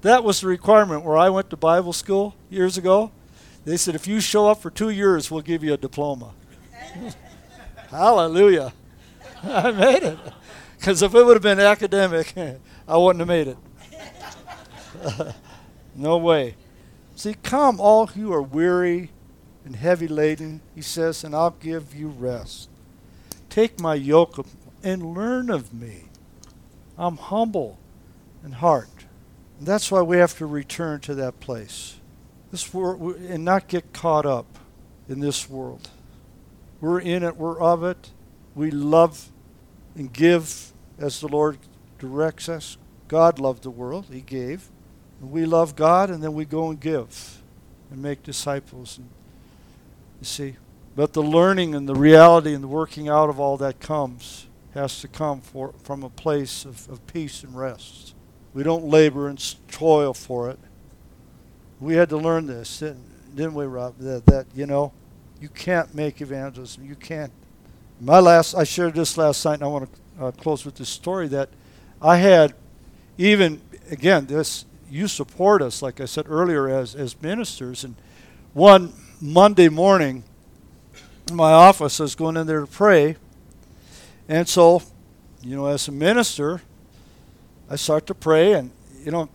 That 0.00 0.24
was 0.24 0.40
the 0.40 0.46
requirement 0.46 1.04
where 1.04 1.18
I 1.18 1.28
went 1.28 1.50
to 1.50 1.56
Bible 1.58 1.92
school 1.92 2.34
years 2.48 2.78
ago. 2.78 3.12
They 3.66 3.76
said, 3.76 3.94
if 3.94 4.06
you 4.06 4.20
show 4.20 4.48
up 4.48 4.62
for 4.62 4.70
two 4.70 4.88
years, 4.88 5.30
we'll 5.30 5.42
give 5.42 5.62
you 5.62 5.74
a 5.74 5.76
diploma. 5.76 6.32
Hallelujah. 7.90 8.72
I 9.42 9.70
made 9.70 10.02
it. 10.02 10.18
Because 10.78 11.02
if 11.02 11.14
it 11.14 11.24
would 11.24 11.34
have 11.34 11.42
been 11.42 11.60
academic, 11.60 12.34
I 12.88 12.96
wouldn't 12.96 13.20
have 13.20 13.28
made 13.28 13.48
it. 13.48 13.56
no 15.94 16.16
way. 16.16 16.56
See, 17.14 17.34
come, 17.34 17.80
all 17.80 18.08
who 18.08 18.32
are 18.32 18.42
weary 18.42 19.10
and 19.64 19.76
heavy 19.76 20.08
laden, 20.08 20.60
he 20.74 20.82
says, 20.82 21.22
and 21.22 21.34
I'll 21.34 21.56
give 21.60 21.94
you 21.94 22.08
rest. 22.08 22.68
Take 23.48 23.78
my 23.78 23.94
yoke 23.94 24.44
and 24.82 25.14
learn 25.14 25.50
of 25.50 25.72
me. 25.72 26.04
I'm 26.98 27.16
humble 27.16 27.78
in 28.44 28.52
heart. 28.52 28.88
And 29.58 29.66
that's 29.66 29.90
why 29.90 30.02
we 30.02 30.16
have 30.16 30.36
to 30.38 30.46
return 30.46 31.00
to 31.00 31.14
that 31.14 31.38
place. 31.38 31.96
This 32.50 32.74
world, 32.74 33.16
and 33.16 33.44
not 33.44 33.68
get 33.68 33.92
caught 33.92 34.26
up 34.26 34.58
in 35.08 35.20
this 35.20 35.48
world. 35.48 35.90
We're 36.82 37.00
in 37.00 37.22
it, 37.22 37.36
we're 37.36 37.60
of 37.60 37.84
it. 37.84 38.10
We 38.56 38.72
love 38.72 39.30
and 39.94 40.12
give 40.12 40.72
as 40.98 41.20
the 41.20 41.28
Lord 41.28 41.58
directs 41.98 42.48
us. 42.48 42.76
God 43.06 43.38
loved 43.38 43.62
the 43.62 43.70
world, 43.70 44.06
He 44.10 44.20
gave. 44.20 44.68
And 45.20 45.30
we 45.30 45.46
love 45.46 45.76
God, 45.76 46.10
and 46.10 46.22
then 46.22 46.34
we 46.34 46.44
go 46.44 46.68
and 46.70 46.80
give 46.80 47.40
and 47.90 48.02
make 48.02 48.24
disciples. 48.24 48.98
And 48.98 49.08
you 50.20 50.26
see, 50.26 50.56
but 50.96 51.12
the 51.12 51.22
learning 51.22 51.74
and 51.76 51.88
the 51.88 51.94
reality 51.94 52.52
and 52.52 52.64
the 52.64 52.68
working 52.68 53.08
out 53.08 53.30
of 53.30 53.38
all 53.38 53.56
that 53.58 53.78
comes 53.78 54.48
has 54.74 55.00
to 55.02 55.08
come 55.08 55.40
for, 55.40 55.74
from 55.84 56.02
a 56.02 56.10
place 56.10 56.64
of, 56.64 56.88
of 56.88 57.06
peace 57.06 57.44
and 57.44 57.56
rest. 57.56 58.14
We 58.54 58.64
don't 58.64 58.84
labor 58.84 59.28
and 59.28 59.38
toil 59.68 60.14
for 60.14 60.50
it. 60.50 60.58
We 61.78 61.94
had 61.94 62.08
to 62.08 62.16
learn 62.16 62.46
this, 62.46 62.80
didn't 62.80 63.54
we, 63.54 63.66
Rob? 63.66 63.98
That, 63.98 64.26
that 64.26 64.46
you 64.54 64.66
know, 64.66 64.92
you 65.42 65.48
can't 65.48 65.92
make 65.92 66.20
evangelism. 66.20 66.84
You 66.84 66.94
can't. 66.94 67.32
My 68.00 68.20
last, 68.20 68.54
I 68.54 68.62
shared 68.62 68.94
this 68.94 69.18
last 69.18 69.44
night, 69.44 69.54
and 69.54 69.64
I 69.64 69.66
want 69.66 69.92
to 69.92 70.24
uh, 70.24 70.30
close 70.30 70.64
with 70.64 70.76
this 70.76 70.88
story 70.88 71.26
that 71.28 71.48
I 72.00 72.18
had, 72.18 72.54
even 73.18 73.60
again, 73.90 74.26
this 74.26 74.66
you 74.88 75.08
support 75.08 75.60
us, 75.60 75.82
like 75.82 76.00
I 76.00 76.04
said 76.04 76.26
earlier, 76.28 76.68
as 76.68 76.94
as 76.94 77.20
ministers. 77.20 77.82
And 77.82 77.96
one 78.52 78.92
Monday 79.20 79.68
morning, 79.68 80.22
in 81.28 81.34
my 81.34 81.52
office, 81.52 81.98
I 81.98 82.04
was 82.04 82.14
going 82.14 82.36
in 82.36 82.46
there 82.46 82.60
to 82.60 82.66
pray, 82.68 83.16
and 84.28 84.48
so, 84.48 84.80
you 85.42 85.56
know, 85.56 85.66
as 85.66 85.88
a 85.88 85.92
minister, 85.92 86.62
I 87.68 87.74
start 87.74 88.06
to 88.06 88.14
pray, 88.14 88.52
and 88.52 88.70
you 89.04 89.10
know, 89.10 89.28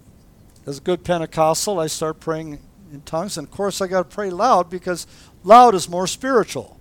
as 0.65 0.78
a 0.78 0.82
good 0.82 1.04
Pentecostal, 1.04 1.82
I 1.82 1.88
start 1.88 2.22
praying 2.22 2.60
in 2.93 3.02
tongues, 3.02 3.38
and 3.38 3.46
of 3.46 3.52
course, 3.52 3.82
I 3.82 3.88
got 3.88 4.10
to 4.10 4.15
pray 4.15 4.30
loud 4.30 4.70
because 4.70 5.06
Loud 5.47 5.75
is 5.75 5.88
more 5.88 6.07
spiritual. 6.07 6.77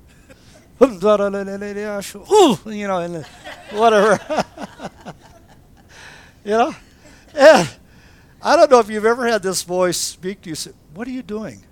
Ooh, 0.83 0.88
you 2.66 2.88
know, 2.88 2.98
and 2.98 3.24
whatever. 3.70 4.18
you 6.44 6.50
know? 6.50 6.74
I 7.33 8.57
don't 8.57 8.68
know 8.68 8.81
if 8.81 8.90
you've 8.90 9.05
ever 9.05 9.24
had 9.24 9.40
this 9.44 9.62
voice 9.62 9.96
speak 9.96 10.42
to 10.42 10.48
you. 10.48 10.57
Say, 10.57 10.72
what 10.94 11.07
are 11.07 11.12
you 11.12 11.22
doing? 11.22 11.62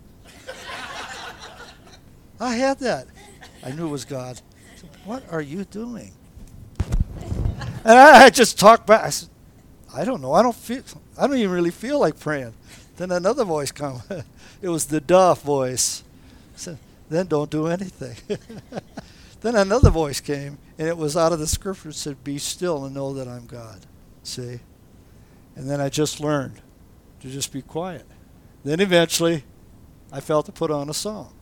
I 2.38 2.54
had 2.54 2.78
that. 2.78 3.08
I 3.64 3.72
knew 3.72 3.88
it 3.88 3.90
was 3.90 4.04
God. 4.04 4.40
Said, 4.76 4.90
what 5.04 5.24
are 5.32 5.42
you 5.42 5.64
doing? 5.64 6.12
And 7.84 7.98
I, 7.98 8.26
I 8.26 8.30
just 8.30 8.56
talked 8.56 8.86
back. 8.86 9.02
I 9.02 9.10
said, 9.10 9.30
I 9.92 10.04
don't 10.04 10.20
know. 10.20 10.32
I 10.32 10.42
don't 10.42 10.54
feel. 10.54 10.84
I 11.18 11.26
don't 11.26 11.38
even 11.38 11.50
really 11.50 11.72
feel 11.72 11.98
like 11.98 12.20
praying. 12.20 12.54
Then 12.98 13.10
another 13.10 13.44
voice 13.44 13.72
come. 13.72 14.02
it 14.62 14.68
was 14.68 14.86
the 14.86 15.00
Duff 15.00 15.42
voice. 15.42 16.04
I 16.54 16.58
said, 16.58 16.78
then 17.08 17.26
don't 17.26 17.50
do 17.50 17.66
anything. 17.66 18.16
then 19.40 19.56
another 19.56 19.90
voice 19.90 20.20
came, 20.20 20.58
and 20.78 20.88
it 20.88 20.96
was 20.96 21.16
out 21.16 21.32
of 21.32 21.38
the 21.38 21.46
scripture. 21.46 21.90
It 21.90 21.94
said, 21.94 22.24
"Be 22.24 22.38
still 22.38 22.84
and 22.84 22.94
know 22.94 23.12
that 23.14 23.28
I'm 23.28 23.46
God." 23.46 23.86
See, 24.22 24.60
and 25.54 25.68
then 25.68 25.80
I 25.80 25.88
just 25.88 26.20
learned 26.20 26.60
to 27.20 27.28
just 27.28 27.52
be 27.52 27.62
quiet. 27.62 28.06
Then 28.64 28.80
eventually, 28.80 29.44
I 30.10 30.20
felt 30.20 30.46
to 30.46 30.52
put 30.52 30.70
on 30.70 30.88
a 30.88 30.94
song. 30.94 31.34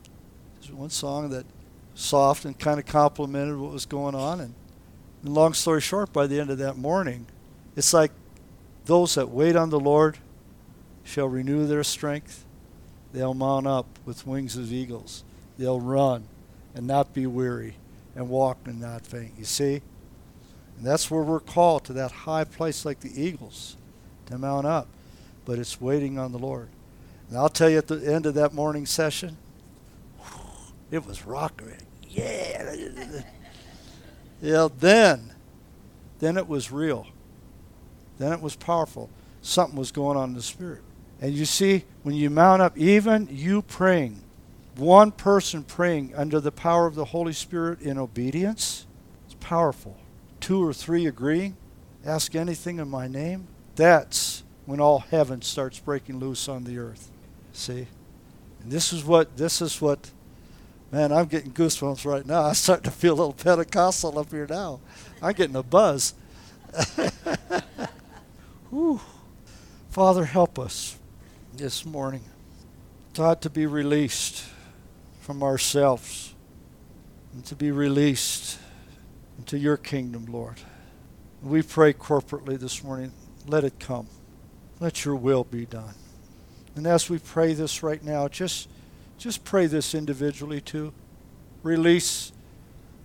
There's 0.61 0.73
one 0.73 0.91
song 0.91 1.31
that 1.31 1.47
soft 1.95 2.45
and 2.45 2.59
kind 2.59 2.79
of 2.81 2.87
complimented 2.87 3.57
what 3.57 3.73
was 3.73 3.87
going 3.87 4.15
on, 4.15 4.41
and, 4.41 4.55
and 5.23 5.35
long 5.35 5.55
story 5.55 5.81
short, 5.81 6.13
by 6.13 6.27
the 6.27 6.41
end 6.41 6.51
of 6.51 6.59
that 6.59 6.77
morning, 6.77 7.27
it's 7.77 7.93
like 7.93 8.13
those 8.87 9.15
that 9.15 9.31
wait 9.31 9.57
on 9.57 9.71
the 9.71 9.81
Lord 9.81 10.19
shall 11.05 11.29
renew 11.29 11.67
their 11.67 11.85
strength. 11.85 12.45
They'll 13.13 13.35
mount 13.35 13.67
up 13.67 13.99
with 14.05 14.27
wings 14.27 14.57
as 14.57 14.73
eagles. 14.73 15.25
They'll 15.63 15.81
run 15.81 16.25
and 16.75 16.89
not 16.89 17.15
be 17.15 17.25
weary 17.25 17.77
and 18.17 18.29
walk 18.29 18.59
and 18.65 18.81
not 18.81 19.07
faint. 19.07 19.35
You 19.39 19.45
see? 19.45 19.81
And 20.77 20.85
that's 20.85 21.09
where 21.09 21.23
we're 21.23 21.39
called 21.39 21.85
to 21.85 21.93
that 21.93 22.11
high 22.11 22.43
place 22.43 22.85
like 22.85 22.99
the 22.99 23.13
eagles 23.15 23.77
to 24.27 24.39
mount 24.39 24.67
up. 24.67 24.89
But 25.45 25.61
it's 25.61 25.81
waiting 25.81 26.19
on 26.19 26.33
the 26.33 26.39
Lord. 26.39 26.69
And 27.29 27.39
I'll 27.39 27.49
tell 27.49 27.71
you 27.71 27.79
at 27.79 27.87
the 27.87 28.13
end 28.13 28.27
of 28.27 28.35
that 28.35 28.53
morning 28.53 28.87
session, 28.87 29.37
it 30.91 31.07
was 31.07 31.25
rocking. 31.25 31.77
Yeah. 32.09 33.23
yeah, 34.43 34.67
then, 34.81 35.33
then 36.19 36.37
it 36.39 36.49
was 36.49 36.73
real. 36.73 37.07
Then 38.19 38.33
it 38.33 38.41
was 38.41 38.57
powerful. 38.57 39.11
Something 39.43 39.79
was 39.79 39.93
going 39.93 40.17
on 40.17 40.31
in 40.31 40.35
the 40.35 40.43
spirit. 40.43 40.83
And 41.21 41.33
you 41.33 41.45
see, 41.45 41.85
when 42.03 42.17
you 42.17 42.31
mount 42.31 42.63
up, 42.63 42.77
even 42.77 43.29
you 43.31 43.63
praying, 43.63 44.25
one 44.77 45.13
person 45.13 45.63
praying 45.63 46.15
under 46.15 46.41
the 46.41 46.53
power 46.53 46.87
of 46.87 46.95
the 46.95 47.07
Holy 47.07 47.33
Spirit 47.33 47.81
in 47.81 47.99
obedience, 47.99 48.87
it's 49.27 49.37
powerful. 49.41 49.99
Two 50.41 50.65
or 50.67 50.73
three 50.73 51.07
agreeing, 51.07 51.57
ask 52.05 52.35
anything 52.35 52.79
in 52.79 52.89
my 52.89 53.07
name. 53.07 53.49
That's 53.77 54.43
when 54.67 54.81
all 54.81 55.01
heaven 55.01 55.43
starts 55.43 55.79
breaking 55.79 56.19
loose 56.19 56.49
on 56.49 56.65
the 56.65 56.79
earth. 56.79 57.11
See? 57.53 57.87
And 58.63 58.71
this 58.71 58.93
is 58.93 59.05
what 59.05 59.37
this 59.37 59.61
is 59.61 59.81
what 59.81 60.11
man, 60.91 61.11
I'm 61.11 61.27
getting 61.27 61.53
goosebumps 61.53 62.05
right 62.05 62.25
now. 62.25 62.43
I'm 62.49 62.55
starting 62.55 62.85
to 62.85 62.91
feel 62.91 63.15
a 63.15 63.17
little 63.17 63.33
Pentecostal 63.33 64.19
up 64.19 64.31
here 64.31 64.47
now. 64.49 64.81
I'm 65.21 65.33
getting 65.33 65.57
a 65.57 65.63
buzz. 65.63 66.15
Whew. 68.71 69.01
Father, 69.91 70.25
help 70.25 70.59
us 70.59 70.99
this 71.55 71.85
morning. 71.85 72.25
Taught 73.15 73.43
to 73.43 73.51
be 73.51 73.67
released 73.67 74.45
from 75.23 75.43
ourselves 75.43 76.35
and 77.33 77.45
to 77.45 77.55
be 77.55 77.71
released 77.71 78.59
into 79.39 79.57
your 79.57 79.77
kingdom, 79.77 80.27
Lord. 80.27 80.57
We 81.43 81.63
pray 81.63 81.93
corporately 81.93 82.59
this 82.59 82.83
morning, 82.83 83.13
let 83.47 83.63
it 83.63 83.79
come. 83.79 84.09
Let 84.81 85.05
your 85.05 85.15
will 85.15 85.45
be 85.45 85.65
done. 85.65 85.95
And 86.75 86.89
as 86.89 87.09
we 87.09 87.19
pray 87.19 87.55
this 87.55 87.85
right 87.85 88.03
now, 88.03 88.27
just 88.27 88.69
just 89.17 89.45
pray 89.45 89.67
this 89.67 89.95
individually 89.95 90.61
too. 90.61 90.93
Release 91.63 92.33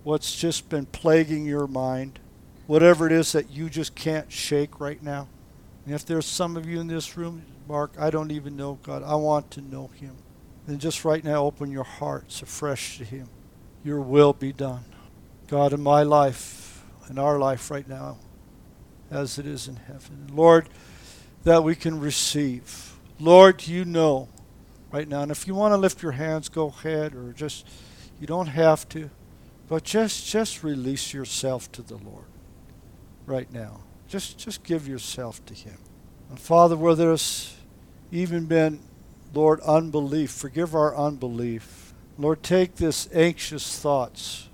what's 0.02 0.34
just 0.34 0.68
been 0.68 0.86
plaguing 0.86 1.46
your 1.46 1.68
mind, 1.68 2.18
whatever 2.66 3.06
it 3.06 3.12
is 3.12 3.30
that 3.30 3.50
you 3.50 3.70
just 3.70 3.94
can't 3.94 4.30
shake 4.32 4.80
right 4.80 5.00
now. 5.00 5.28
And 5.86 5.94
if 5.94 6.04
there's 6.04 6.26
some 6.26 6.56
of 6.56 6.66
you 6.66 6.80
in 6.80 6.88
this 6.88 7.16
room, 7.16 7.42
Mark, 7.68 7.92
I 7.96 8.10
don't 8.10 8.32
even 8.32 8.56
know 8.56 8.80
God, 8.82 9.04
I 9.04 9.14
want 9.14 9.52
to 9.52 9.60
know 9.60 9.86
Him. 9.94 10.16
Then 10.68 10.78
just 10.78 11.02
right 11.02 11.24
now 11.24 11.44
open 11.44 11.70
your 11.72 11.82
hearts 11.82 12.42
afresh 12.42 12.98
to 12.98 13.04
Him. 13.04 13.30
Your 13.82 14.02
will 14.02 14.34
be 14.34 14.52
done. 14.52 14.84
God, 15.46 15.72
in 15.72 15.80
my 15.80 16.02
life, 16.02 16.84
in 17.08 17.18
our 17.18 17.38
life 17.38 17.70
right 17.70 17.88
now, 17.88 18.18
as 19.10 19.38
it 19.38 19.46
is 19.46 19.66
in 19.66 19.76
heaven. 19.76 20.28
Lord, 20.30 20.68
that 21.44 21.64
we 21.64 21.74
can 21.74 21.98
receive. 21.98 22.98
Lord, 23.18 23.66
you 23.66 23.86
know 23.86 24.28
right 24.92 25.08
now. 25.08 25.22
And 25.22 25.32
if 25.32 25.46
you 25.46 25.54
want 25.54 25.72
to 25.72 25.78
lift 25.78 26.02
your 26.02 26.12
hands, 26.12 26.50
go 26.50 26.66
ahead, 26.66 27.14
or 27.14 27.32
just, 27.32 27.66
you 28.20 28.26
don't 28.26 28.48
have 28.48 28.86
to. 28.90 29.08
But 29.68 29.84
just, 29.84 30.30
just 30.30 30.62
release 30.62 31.14
yourself 31.14 31.72
to 31.72 31.82
the 31.82 31.96
Lord 31.96 32.26
right 33.24 33.50
now. 33.50 33.80
Just, 34.06 34.36
just 34.36 34.64
give 34.64 34.86
yourself 34.86 35.42
to 35.46 35.54
Him. 35.54 35.78
And 36.28 36.38
Father, 36.38 36.76
where 36.76 36.94
there's 36.94 37.56
even 38.12 38.44
been, 38.44 38.80
Lord, 39.34 39.60
unbelief, 39.60 40.30
forgive 40.30 40.74
our 40.74 40.96
unbelief. 40.96 41.94
Lord, 42.16 42.42
take 42.42 42.76
this 42.76 43.08
anxious 43.12 43.78
thoughts. 43.78 44.48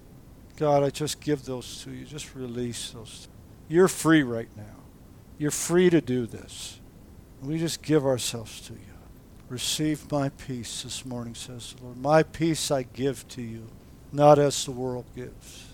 God, 0.57 0.83
I 0.83 0.91
just 0.91 1.21
give 1.21 1.45
those 1.45 1.83
to 1.85 1.91
you. 1.91 2.05
Just 2.05 2.35
release 2.35 2.91
those. 2.91 3.29
You're 3.69 3.89
free 3.89 4.23
right 4.23 4.49
now. 4.57 4.77
You're 5.39 5.51
free 5.51 5.91
to 5.91 6.01
do 6.01 6.27
this. 6.27 6.81
We 7.43 7.59
just 7.59 7.83
give 7.83 8.05
ourselves 8.05 8.61
to 8.63 8.73
you. 8.75 8.79
Receive 9.49 10.11
my 10.11 10.29
peace 10.31 10.83
this 10.83 11.05
morning, 11.05 11.35
says 11.35 11.75
the 11.77 11.85
Lord. 11.85 11.97
My 11.99 12.23
peace 12.23 12.71
I 12.71 12.83
give 12.83 13.27
to 13.29 13.43
you, 13.43 13.67
not 14.13 14.39
as 14.39 14.65
the 14.65 14.71
world 14.71 15.07
gives. 15.15 15.67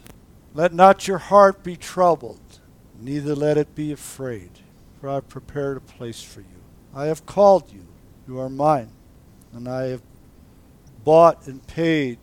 Let 0.54 0.72
not 0.72 1.06
your 1.06 1.18
heart 1.18 1.62
be 1.62 1.76
troubled 1.76 2.60
neither 3.00 3.34
let 3.34 3.56
it 3.56 3.74
be 3.74 3.92
afraid, 3.92 4.50
for 5.00 5.08
I 5.08 5.14
have 5.14 5.28
prepared 5.28 5.76
a 5.76 5.80
place 5.80 6.22
for 6.22 6.40
you. 6.40 6.46
I 6.94 7.06
have 7.06 7.26
called 7.26 7.72
you, 7.72 7.86
you 8.30 8.38
are 8.38 8.48
mine, 8.48 8.92
and 9.52 9.68
I 9.68 9.86
have 9.88 10.02
bought 11.02 11.48
and 11.48 11.66
paid 11.66 12.16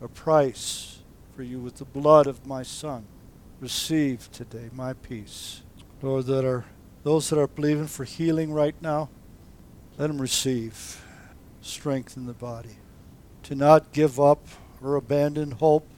a 0.00 0.08
price 0.08 0.98
for 1.36 1.44
you 1.44 1.60
with 1.60 1.76
the 1.76 1.84
blood 1.84 2.26
of 2.26 2.44
my 2.44 2.64
Son. 2.64 3.06
Receive 3.60 4.28
today 4.32 4.70
my 4.72 4.92
peace. 4.92 5.62
Lord, 6.02 6.26
that 6.26 6.44
are 6.44 6.64
those 7.04 7.30
that 7.30 7.38
are 7.38 7.46
believing 7.46 7.86
for 7.86 8.02
healing 8.02 8.52
right 8.52 8.74
now, 8.82 9.08
let 9.98 10.08
them 10.08 10.20
receive 10.20 11.04
strength 11.60 12.16
in 12.16 12.26
the 12.26 12.32
body. 12.32 12.78
To 13.44 13.54
not 13.54 13.92
give 13.92 14.18
up 14.18 14.44
or 14.82 14.96
abandon 14.96 15.52
hope, 15.52 15.88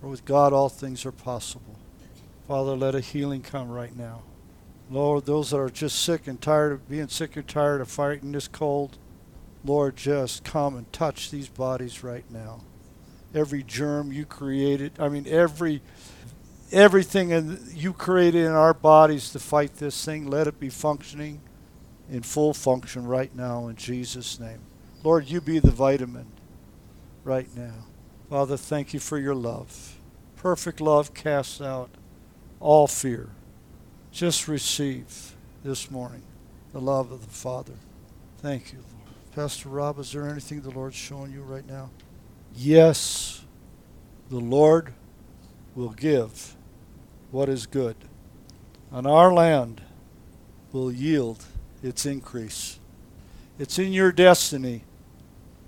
for 0.00 0.06
with 0.06 0.24
God 0.24 0.52
all 0.52 0.68
things 0.68 1.04
are 1.04 1.10
possible. 1.10 1.74
Father, 2.46 2.76
let 2.76 2.94
a 2.94 3.00
healing 3.00 3.42
come 3.42 3.68
right 3.68 3.96
now. 3.96 4.22
Lord, 4.90 5.26
those 5.26 5.50
that 5.50 5.58
are 5.58 5.68
just 5.68 6.00
sick 6.00 6.26
and 6.26 6.40
tired 6.40 6.72
of 6.72 6.88
being 6.88 7.08
sick 7.08 7.36
and 7.36 7.46
tired 7.46 7.80
of 7.80 7.90
fighting 7.90 8.32
this 8.32 8.48
cold, 8.48 8.98
Lord, 9.64 9.96
just 9.96 10.44
come 10.44 10.76
and 10.76 10.92
touch 10.92 11.30
these 11.30 11.48
bodies 11.48 12.04
right 12.04 12.24
now. 12.30 12.60
Every 13.34 13.62
germ 13.62 14.12
you 14.12 14.24
created, 14.24 14.92
I 14.98 15.08
mean, 15.08 15.26
every 15.28 15.82
everything 16.72 17.30
in, 17.30 17.58
you 17.74 17.92
created 17.92 18.44
in 18.44 18.52
our 18.52 18.74
bodies 18.74 19.30
to 19.30 19.38
fight 19.38 19.76
this 19.76 20.04
thing, 20.04 20.28
let 20.28 20.46
it 20.46 20.58
be 20.58 20.68
functioning 20.68 21.40
in 22.10 22.22
full 22.22 22.54
function 22.54 23.06
right 23.06 23.34
now 23.34 23.68
in 23.68 23.76
Jesus' 23.76 24.38
name. 24.38 24.60
Lord, 25.02 25.28
you 25.28 25.40
be 25.40 25.58
the 25.58 25.70
vitamin 25.70 26.26
right 27.24 27.48
now. 27.56 27.86
Father, 28.30 28.56
thank 28.56 28.94
you 28.94 29.00
for 29.00 29.18
your 29.18 29.34
love. 29.34 29.98
Perfect 30.36 30.80
love 30.80 31.14
casts 31.14 31.60
out 31.60 31.90
all 32.60 32.86
fear. 32.86 33.30
Just 34.16 34.48
receive 34.48 35.34
this 35.62 35.90
morning 35.90 36.22
the 36.72 36.80
love 36.80 37.12
of 37.12 37.26
the 37.26 37.34
Father. 37.34 37.74
Thank 38.38 38.72
you, 38.72 38.78
Lord. 38.78 39.14
Pastor 39.34 39.68
Rob, 39.68 39.98
is 39.98 40.10
there 40.10 40.26
anything 40.26 40.62
the 40.62 40.70
Lord's 40.70 40.96
showing 40.96 41.32
you 41.32 41.42
right 41.42 41.68
now? 41.68 41.90
Yes, 42.54 43.44
the 44.30 44.38
Lord 44.38 44.94
will 45.74 45.90
give 45.90 46.56
what 47.30 47.50
is 47.50 47.66
good. 47.66 47.94
And 48.90 49.06
our 49.06 49.34
land 49.34 49.82
will 50.72 50.90
yield 50.90 51.44
its 51.82 52.06
increase. 52.06 52.78
It's 53.58 53.78
in 53.78 53.92
your 53.92 54.12
destiny 54.12 54.84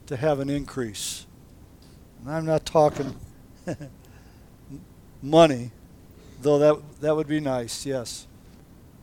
to 0.07 0.17
have 0.17 0.41
an 0.41 0.49
increase. 0.49 1.27
And 2.23 2.35
I'm 2.35 2.47
not 2.47 2.65
talking 2.65 3.15
money, 5.23 5.71
though 6.41 6.59
that 6.59 7.01
that 7.03 7.15
would 7.15 7.29
be 7.29 7.41
nice, 7.41 7.85
yes. 7.85 8.25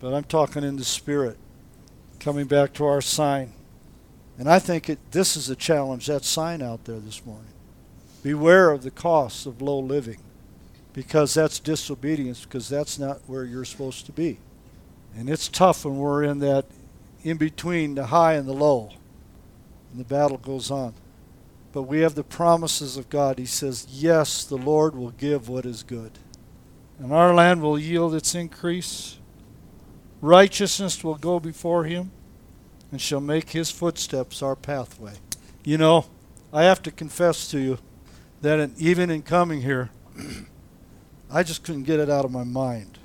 But 0.06 0.14
I'm 0.14 0.24
talking 0.24 0.64
in 0.64 0.76
the 0.76 0.86
spirit, 0.86 1.36
coming 2.20 2.46
back 2.46 2.74
to 2.74 2.86
our 2.86 3.02
sign. 3.02 3.54
And 4.38 4.48
I 4.48 4.60
think 4.60 4.88
it, 4.88 5.00
this 5.10 5.36
is 5.36 5.50
a 5.50 5.56
challenge, 5.56 6.06
that 6.06 6.24
sign 6.24 6.62
out 6.62 6.86
there 6.86 7.00
this 7.00 7.26
morning. 7.26 7.52
Beware 8.22 8.70
of 8.70 8.84
the 8.84 8.92
costs 8.92 9.48
of 9.48 9.64
low 9.64 9.80
living, 9.80 10.20
because 10.94 11.34
that's 11.34 11.58
disobedience, 11.60 12.44
because 12.44 12.70
that's 12.70 13.00
not 13.00 13.22
where 13.26 13.46
you're 13.46 13.66
supposed 13.66 14.06
to 14.06 14.12
be. 14.12 14.38
And 15.18 15.28
it's 15.28 15.48
tough 15.48 15.86
when 15.86 15.98
we're 15.98 16.22
in 16.22 16.38
that 16.38 16.66
in 17.24 17.38
between 17.38 17.96
the 17.96 18.06
high 18.06 18.36
and 18.36 18.48
the 18.48 18.54
low, 18.54 18.92
and 19.90 20.00
the 20.00 20.06
battle 20.06 20.38
goes 20.38 20.70
on. 20.70 20.94
But 21.74 21.84
we 21.88 22.02
have 22.02 22.14
the 22.14 22.24
promises 22.24 22.96
of 22.96 23.10
God. 23.10 23.40
He 23.40 23.48
says, 23.48 23.88
Yes, 23.90 24.44
the 24.44 24.56
Lord 24.56 24.94
will 24.96 25.10
give 25.10 25.50
what 25.50 25.66
is 25.66 25.82
good. 25.82 26.12
and 27.00 27.12
our 27.12 27.34
land 27.34 27.64
will 27.64 27.80
yield 27.80 28.14
its 28.14 28.36
increase. 28.36 29.18
Righteousness 30.22 31.04
will 31.04 31.16
go 31.16 31.40
before 31.40 31.84
him, 31.86 32.12
and 32.92 33.02
shall 33.02 33.22
make 33.22 33.50
his 33.50 33.72
footsteps 33.72 34.42
our 34.42 34.56
pathway. 34.56 35.14
You 35.64 35.78
know, 35.78 36.06
I 36.54 36.64
have 36.64 36.82
to 36.84 36.92
confess 36.92 37.50
to 37.52 37.60
you 37.60 37.78
that 38.42 38.72
even 38.78 39.10
in 39.10 39.24
coming 39.24 39.62
here, 39.62 39.90
I 41.32 41.44
just 41.44 41.64
couldn't 41.64 41.84
get 41.84 42.00
it 42.00 42.10
out 42.10 42.26
of 42.26 42.32
my 42.32 42.44
mind. 42.44 43.00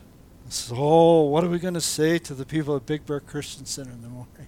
Said, 0.51 0.77
Oh, 0.79 1.23
what 1.23 1.45
are 1.45 1.49
we 1.49 1.61
going 1.61 1.75
to 1.75 1.81
say 1.81 2.19
to 2.19 2.35
the 2.35 2.45
people 2.45 2.75
at 2.75 2.85
Big 2.85 3.07
Bear 3.07 3.21
Christian 3.21 3.67
Center 3.67 3.93
in 3.93 4.03
the 4.03 4.09
morning? 4.09 4.47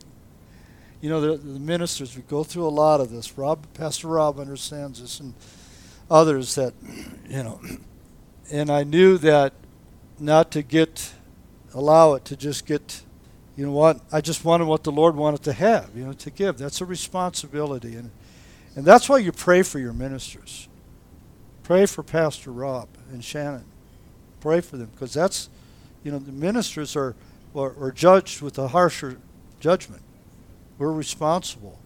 You 1.01 1.11
know, 1.11 1.21
the, 1.21 1.37
the 1.37 1.61
ministers, 1.61 2.17
we 2.17 2.23
go 2.23 2.43
through 2.43 2.67
a 2.67 2.71
lot 2.71 3.01
of 3.01 3.11
this. 3.11 3.39
Rob, 3.39 3.67
Pastor 3.75 4.09
Rob 4.09 4.41
understands 4.41 5.01
this, 5.01 5.21
and 5.21 5.35
others 6.11 6.57
that, 6.57 6.75
you 7.29 7.43
know, 7.43 7.61
and 8.53 8.69
I 8.69 8.83
knew 8.83 9.17
that 9.19 9.53
not 10.19 10.51
to 10.53 10.63
get, 10.63 11.13
allow 11.75 12.15
it 12.15 12.25
to 12.27 12.37
just 12.37 12.67
get, 12.67 13.03
you 13.57 13.67
know 13.67 13.73
what, 13.73 14.01
I 14.13 14.21
just 14.21 14.45
wanted 14.45 14.67
what 14.67 14.85
the 14.85 14.93
Lord 14.93 15.17
wanted 15.17 15.43
to 15.45 15.53
have, 15.53 15.91
you 15.95 16.05
know, 16.05 16.13
to 16.13 16.31
give. 16.31 16.59
That's 16.59 16.81
a 16.81 16.85
responsibility. 16.85 17.95
And, 17.97 18.11
and 18.77 18.85
that's 18.85 19.09
why 19.09 19.19
you 19.19 19.33
pray 19.33 19.63
for 19.63 19.79
your 19.79 19.93
ministers. 19.93 20.69
Pray 21.63 21.87
for 21.87 22.03
Pastor 22.03 22.51
Rob 22.51 22.89
and 23.11 23.25
Shannon. 23.25 23.65
Pray 24.41 24.61
for 24.61 24.77
them 24.77 24.91
because 24.93 25.15
that's, 25.15 25.49
you 26.03 26.11
know, 26.11 26.19
the 26.19 26.33
ministers 26.33 26.97
are, 26.97 27.15
are, 27.55 27.75
are 27.81 27.93
judged 27.93 28.43
with 28.43 28.59
a 28.59 28.69
harsher 28.69 29.19
judgment. 29.61 30.03
We're 30.79 30.93
responsible. 30.93 31.79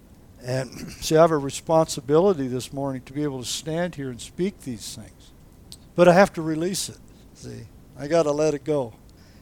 And 0.43 0.71
see, 1.01 1.17
I 1.17 1.21
have 1.21 1.31
a 1.31 1.39
responsibility 1.39 2.49
this 2.49 2.73
morning 2.73 3.03
to 3.03 3.13
be 3.13 3.23
able 3.23 3.41
to 3.41 3.47
stand 3.49 3.97
here 3.97 4.11
and 4.11 4.21
speak 4.21 4.63
these 4.63 4.95
things. 4.95 5.33
But 5.95 6.09
I 6.09 6.13
have 6.15 6.33
to 6.35 6.43
release 6.43 6.89
it. 6.89 6.99
See, 7.35 7.67
I 7.99 8.07
got 8.07 8.25
to 8.25 8.33
let 8.33 8.55
it 8.55 8.65
go. 8.65 8.95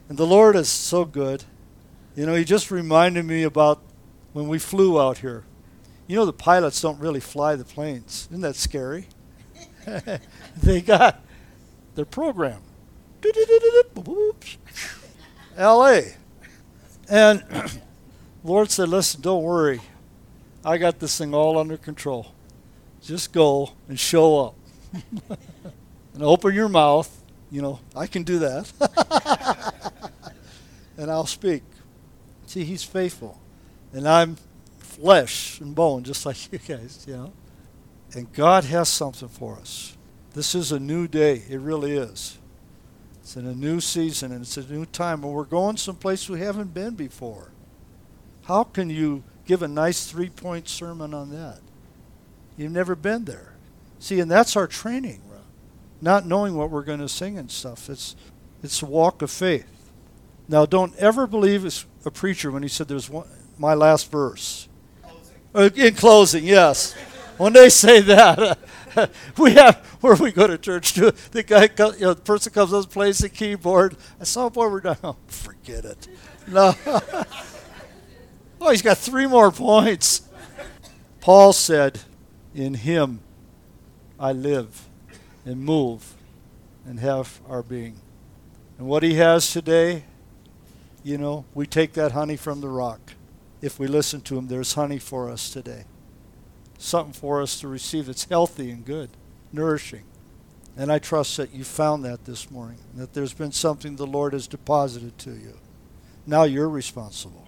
And 0.08 0.18
the 0.18 0.26
Lord 0.26 0.56
is 0.56 0.68
so 0.68 1.04
good. 1.04 1.44
You 2.14 2.26
know, 2.26 2.34
He 2.34 2.44
just 2.44 2.70
reminded 2.70 3.24
me 3.24 3.42
about 3.42 3.80
when 4.32 4.48
we 4.48 4.58
flew 4.58 5.00
out 5.00 5.18
here. 5.18 5.44
You 6.06 6.16
know, 6.16 6.26
the 6.26 6.32
pilots 6.32 6.80
don't 6.80 7.00
really 7.00 7.20
fly 7.20 7.56
the 7.56 7.64
planes. 7.64 8.28
Isn't 8.30 8.42
that 8.42 8.56
scary? 8.56 9.08
they 10.62 10.80
got 10.80 11.24
their 11.94 12.04
program. 12.04 12.60
LA. 15.58 16.00
And 17.08 17.42
Lord 18.42 18.70
said, 18.70 18.88
listen, 18.88 19.20
don't 19.20 19.42
worry. 19.42 19.80
I 20.64 20.78
got 20.78 20.98
this 20.98 21.16
thing 21.16 21.34
all 21.34 21.58
under 21.58 21.76
control. 21.76 22.32
Just 23.02 23.32
go 23.32 23.72
and 23.88 23.98
show 23.98 24.40
up. 24.40 24.54
and 26.14 26.22
open 26.22 26.54
your 26.54 26.68
mouth. 26.68 27.22
You 27.50 27.62
know, 27.62 27.80
I 27.94 28.06
can 28.06 28.22
do 28.22 28.38
that. 28.40 29.72
And 30.96 31.10
I'll 31.10 31.26
speak. 31.26 31.62
See, 32.46 32.64
he's 32.64 32.84
faithful. 32.84 33.40
And 33.92 34.08
I'm 34.08 34.36
flesh 34.78 35.60
and 35.60 35.74
bone, 35.74 36.04
just 36.04 36.26
like 36.26 36.36
you 36.52 36.58
guys, 36.58 37.04
you 37.06 37.16
know. 37.16 37.32
And 38.14 38.32
God 38.32 38.64
has 38.64 38.88
something 38.88 39.28
for 39.28 39.56
us. 39.56 39.96
This 40.34 40.54
is 40.54 40.72
a 40.72 40.80
new 40.80 41.08
day. 41.08 41.42
It 41.48 41.58
really 41.60 41.96
is. 41.96 42.38
It's 43.20 43.36
in 43.36 43.46
a 43.46 43.54
new 43.54 43.80
season 43.80 44.32
and 44.32 44.42
it's 44.42 44.56
a 44.56 44.72
new 44.72 44.84
time. 44.84 45.24
And 45.24 45.32
we're 45.32 45.44
going 45.44 45.76
someplace 45.76 46.28
we 46.28 46.40
haven't 46.40 46.74
been 46.74 46.94
before. 46.94 47.50
How 48.44 48.64
can 48.64 48.90
you 48.90 49.24
give 49.46 49.62
a 49.62 49.68
nice 49.68 50.06
three 50.06 50.28
point 50.28 50.68
sermon 50.68 51.14
on 51.14 51.30
that? 51.30 51.60
You've 52.56 52.72
never 52.72 52.94
been 52.94 53.24
there. 53.24 53.54
See, 53.98 54.20
and 54.20 54.30
that's 54.30 54.56
our 54.56 54.66
training, 54.66 55.22
not 56.00 56.26
knowing 56.26 56.54
what 56.54 56.70
we're 56.70 56.82
going 56.82 57.00
to 57.00 57.08
sing 57.08 57.38
and 57.38 57.50
stuff. 57.50 57.88
It's, 57.88 58.14
it's 58.62 58.82
a 58.82 58.86
walk 58.86 59.22
of 59.22 59.30
faith. 59.30 59.73
Now, 60.48 60.66
don't 60.66 60.94
ever 60.96 61.26
believe 61.26 61.86
a 62.04 62.10
preacher 62.10 62.50
when 62.50 62.62
he 62.62 62.68
said 62.68 62.88
there's 62.88 63.08
one, 63.08 63.26
my 63.58 63.74
last 63.74 64.10
verse. 64.10 64.68
Closing. 65.02 65.34
Uh, 65.54 65.70
in 65.86 65.94
closing, 65.94 66.44
yes. 66.44 66.92
when 67.38 67.52
they 67.52 67.68
say 67.68 68.00
that, 68.02 68.58
we 69.38 69.52
have 69.52 69.76
where 70.00 70.14
we 70.16 70.32
go 70.32 70.46
to 70.46 70.58
church 70.58 70.94
too. 70.94 71.12
The 71.30 71.42
guy, 71.42 71.68
you 71.94 72.00
know, 72.00 72.14
the 72.14 72.22
person 72.22 72.52
comes 72.52 72.72
up, 72.72 72.90
plays 72.90 73.18
the 73.18 73.28
keyboard. 73.28 73.96
I 74.20 74.24
saw 74.24 74.46
a 74.46 74.50
boy, 74.50 74.68
we're 74.68 74.80
done. 74.80 74.98
Oh, 75.02 75.16
forget 75.26 75.84
it. 75.84 76.08
No. 76.46 76.74
oh, 78.60 78.70
he's 78.70 78.82
got 78.82 78.98
three 78.98 79.26
more 79.26 79.50
points. 79.50 80.28
Paul 81.20 81.54
said, 81.54 82.00
"In 82.54 82.74
Him, 82.74 83.20
I 84.20 84.32
live." 84.32 84.88
and 85.44 85.60
move 85.60 86.14
and 86.86 87.00
have 87.00 87.40
our 87.48 87.62
being. 87.62 88.00
And 88.78 88.86
what 88.86 89.02
he 89.02 89.14
has 89.14 89.52
today, 89.52 90.04
you 91.04 91.18
know, 91.18 91.44
we 91.54 91.66
take 91.66 91.92
that 91.92 92.12
honey 92.12 92.36
from 92.36 92.60
the 92.60 92.68
rock. 92.68 93.12
If 93.60 93.78
we 93.78 93.86
listen 93.86 94.22
to 94.22 94.38
him, 94.38 94.48
there's 94.48 94.74
honey 94.74 94.98
for 94.98 95.30
us 95.30 95.50
today. 95.50 95.84
Something 96.78 97.12
for 97.12 97.40
us 97.40 97.60
to 97.60 97.68
receive 97.68 98.06
that's 98.06 98.24
healthy 98.24 98.70
and 98.70 98.84
good, 98.84 99.10
nourishing. 99.52 100.04
And 100.76 100.90
I 100.90 100.98
trust 100.98 101.36
that 101.36 101.54
you 101.54 101.62
found 101.62 102.04
that 102.04 102.24
this 102.24 102.50
morning, 102.50 102.80
that 102.94 103.12
there's 103.12 103.34
been 103.34 103.52
something 103.52 103.94
the 103.94 104.06
Lord 104.06 104.32
has 104.32 104.48
deposited 104.48 105.16
to 105.18 105.30
you. 105.30 105.58
Now 106.26 106.44
you're 106.44 106.68
responsible 106.68 107.46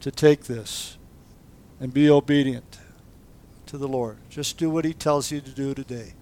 to 0.00 0.10
take 0.10 0.44
this 0.44 0.96
and 1.78 1.92
be 1.92 2.10
obedient 2.10 2.78
to 3.66 3.78
the 3.78 3.86
Lord. 3.86 4.16
Just 4.28 4.56
do 4.56 4.70
what 4.70 4.84
he 4.84 4.94
tells 4.94 5.30
you 5.30 5.40
to 5.40 5.50
do 5.50 5.74
today. 5.74 6.14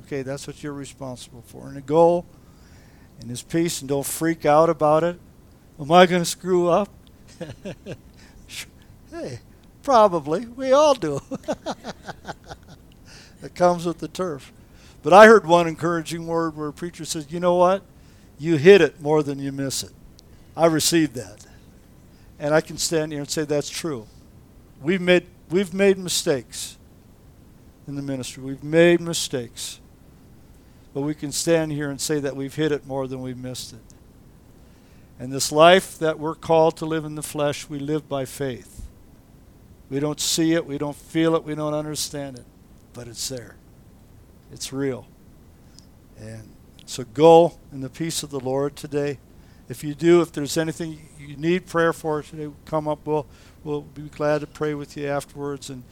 Okay, 0.00 0.22
that's 0.22 0.46
what 0.46 0.62
you're 0.62 0.72
responsible 0.72 1.42
for. 1.42 1.66
And 1.66 1.76
to 1.76 1.80
go 1.80 2.24
in 3.20 3.28
his 3.28 3.42
peace 3.42 3.80
and 3.80 3.88
don't 3.88 4.06
freak 4.06 4.44
out 4.44 4.70
about 4.70 5.02
it. 5.02 5.18
Am 5.80 5.90
I 5.90 6.06
going 6.06 6.22
to 6.22 6.28
screw 6.28 6.68
up? 6.68 6.88
hey, 9.10 9.40
probably. 9.82 10.46
We 10.46 10.72
all 10.72 10.94
do. 10.94 11.20
it 13.42 13.54
comes 13.54 13.86
with 13.86 13.98
the 13.98 14.08
turf. 14.08 14.52
But 15.02 15.12
I 15.12 15.26
heard 15.26 15.46
one 15.46 15.66
encouraging 15.66 16.26
word 16.26 16.56
where 16.56 16.68
a 16.68 16.72
preacher 16.72 17.04
says, 17.04 17.26
you 17.30 17.40
know 17.40 17.54
what? 17.54 17.82
You 18.38 18.56
hit 18.56 18.80
it 18.80 19.00
more 19.00 19.22
than 19.22 19.38
you 19.38 19.52
miss 19.52 19.82
it. 19.82 19.92
I 20.56 20.66
received 20.66 21.14
that. 21.14 21.46
And 22.38 22.54
I 22.54 22.60
can 22.60 22.78
stand 22.78 23.12
here 23.12 23.20
and 23.20 23.30
say 23.30 23.44
that's 23.44 23.70
true. 23.70 24.06
We've 24.82 25.00
made, 25.00 25.26
we've 25.50 25.74
made 25.74 25.98
mistakes 25.98 26.76
in 27.86 27.96
the 27.96 28.02
ministry. 28.02 28.42
We've 28.42 28.64
made 28.64 29.00
mistakes. 29.00 29.80
But 30.92 31.02
we 31.02 31.14
can 31.14 31.32
stand 31.32 31.72
here 31.72 31.90
and 31.90 32.00
say 32.00 32.18
that 32.20 32.36
we've 32.36 32.54
hit 32.54 32.72
it 32.72 32.86
more 32.86 33.06
than 33.06 33.22
we've 33.22 33.38
missed 33.38 33.72
it. 33.72 33.80
And 35.20 35.30
this 35.30 35.52
life 35.52 35.98
that 35.98 36.18
we're 36.18 36.34
called 36.34 36.78
to 36.78 36.86
live 36.86 37.04
in 37.04 37.14
the 37.14 37.22
flesh, 37.22 37.68
we 37.68 37.78
live 37.78 38.08
by 38.08 38.24
faith. 38.24 38.86
We 39.90 40.00
don't 40.00 40.18
see 40.18 40.54
it, 40.54 40.64
we 40.64 40.78
don't 40.78 40.96
feel 40.96 41.34
it, 41.34 41.44
we 41.44 41.54
don't 41.54 41.74
understand 41.74 42.38
it, 42.38 42.46
but 42.94 43.06
it's 43.06 43.28
there. 43.28 43.56
It's 44.50 44.72
real. 44.72 45.06
And 46.18 46.48
so 46.86 47.04
go 47.04 47.58
in 47.70 47.82
the 47.82 47.90
peace 47.90 48.22
of 48.22 48.30
the 48.30 48.40
Lord 48.40 48.76
today. 48.76 49.18
If 49.68 49.84
you 49.84 49.94
do, 49.94 50.22
if 50.22 50.32
there's 50.32 50.56
anything 50.56 50.98
you 51.18 51.36
need 51.36 51.66
prayer 51.66 51.92
for 51.92 52.22
today, 52.22 52.50
come 52.64 52.88
up. 52.88 53.06
We'll, 53.06 53.26
we'll 53.62 53.82
be 53.82 54.08
glad 54.08 54.40
to 54.40 54.46
pray 54.46 54.72
with 54.72 54.96
you 54.96 55.06
afterwards. 55.06 55.68
And 55.68 55.82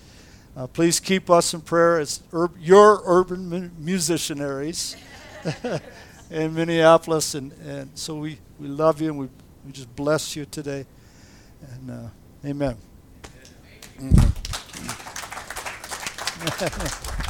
uh, 0.56 0.68
please 0.68 1.00
keep 1.00 1.28
us 1.28 1.52
in 1.52 1.60
prayer 1.60 1.98
as 1.98 2.22
ur- 2.32 2.50
your 2.58 3.02
urban 3.04 3.46
mu- 3.46 3.68
musicianaries 3.78 4.96
in 6.30 6.54
Minneapolis. 6.54 7.34
And, 7.34 7.52
and 7.64 7.90
so 7.94 8.16
we, 8.16 8.38
we 8.58 8.68
love 8.68 9.00
you 9.00 9.10
and 9.10 9.18
we, 9.18 9.28
we 9.64 9.72
just 9.72 9.94
bless 9.94 10.36
you 10.36 10.44
today. 10.46 10.86
And 11.72 11.90
uh, 11.90 12.08
amen. 12.46 12.76
amen. 14.00 14.32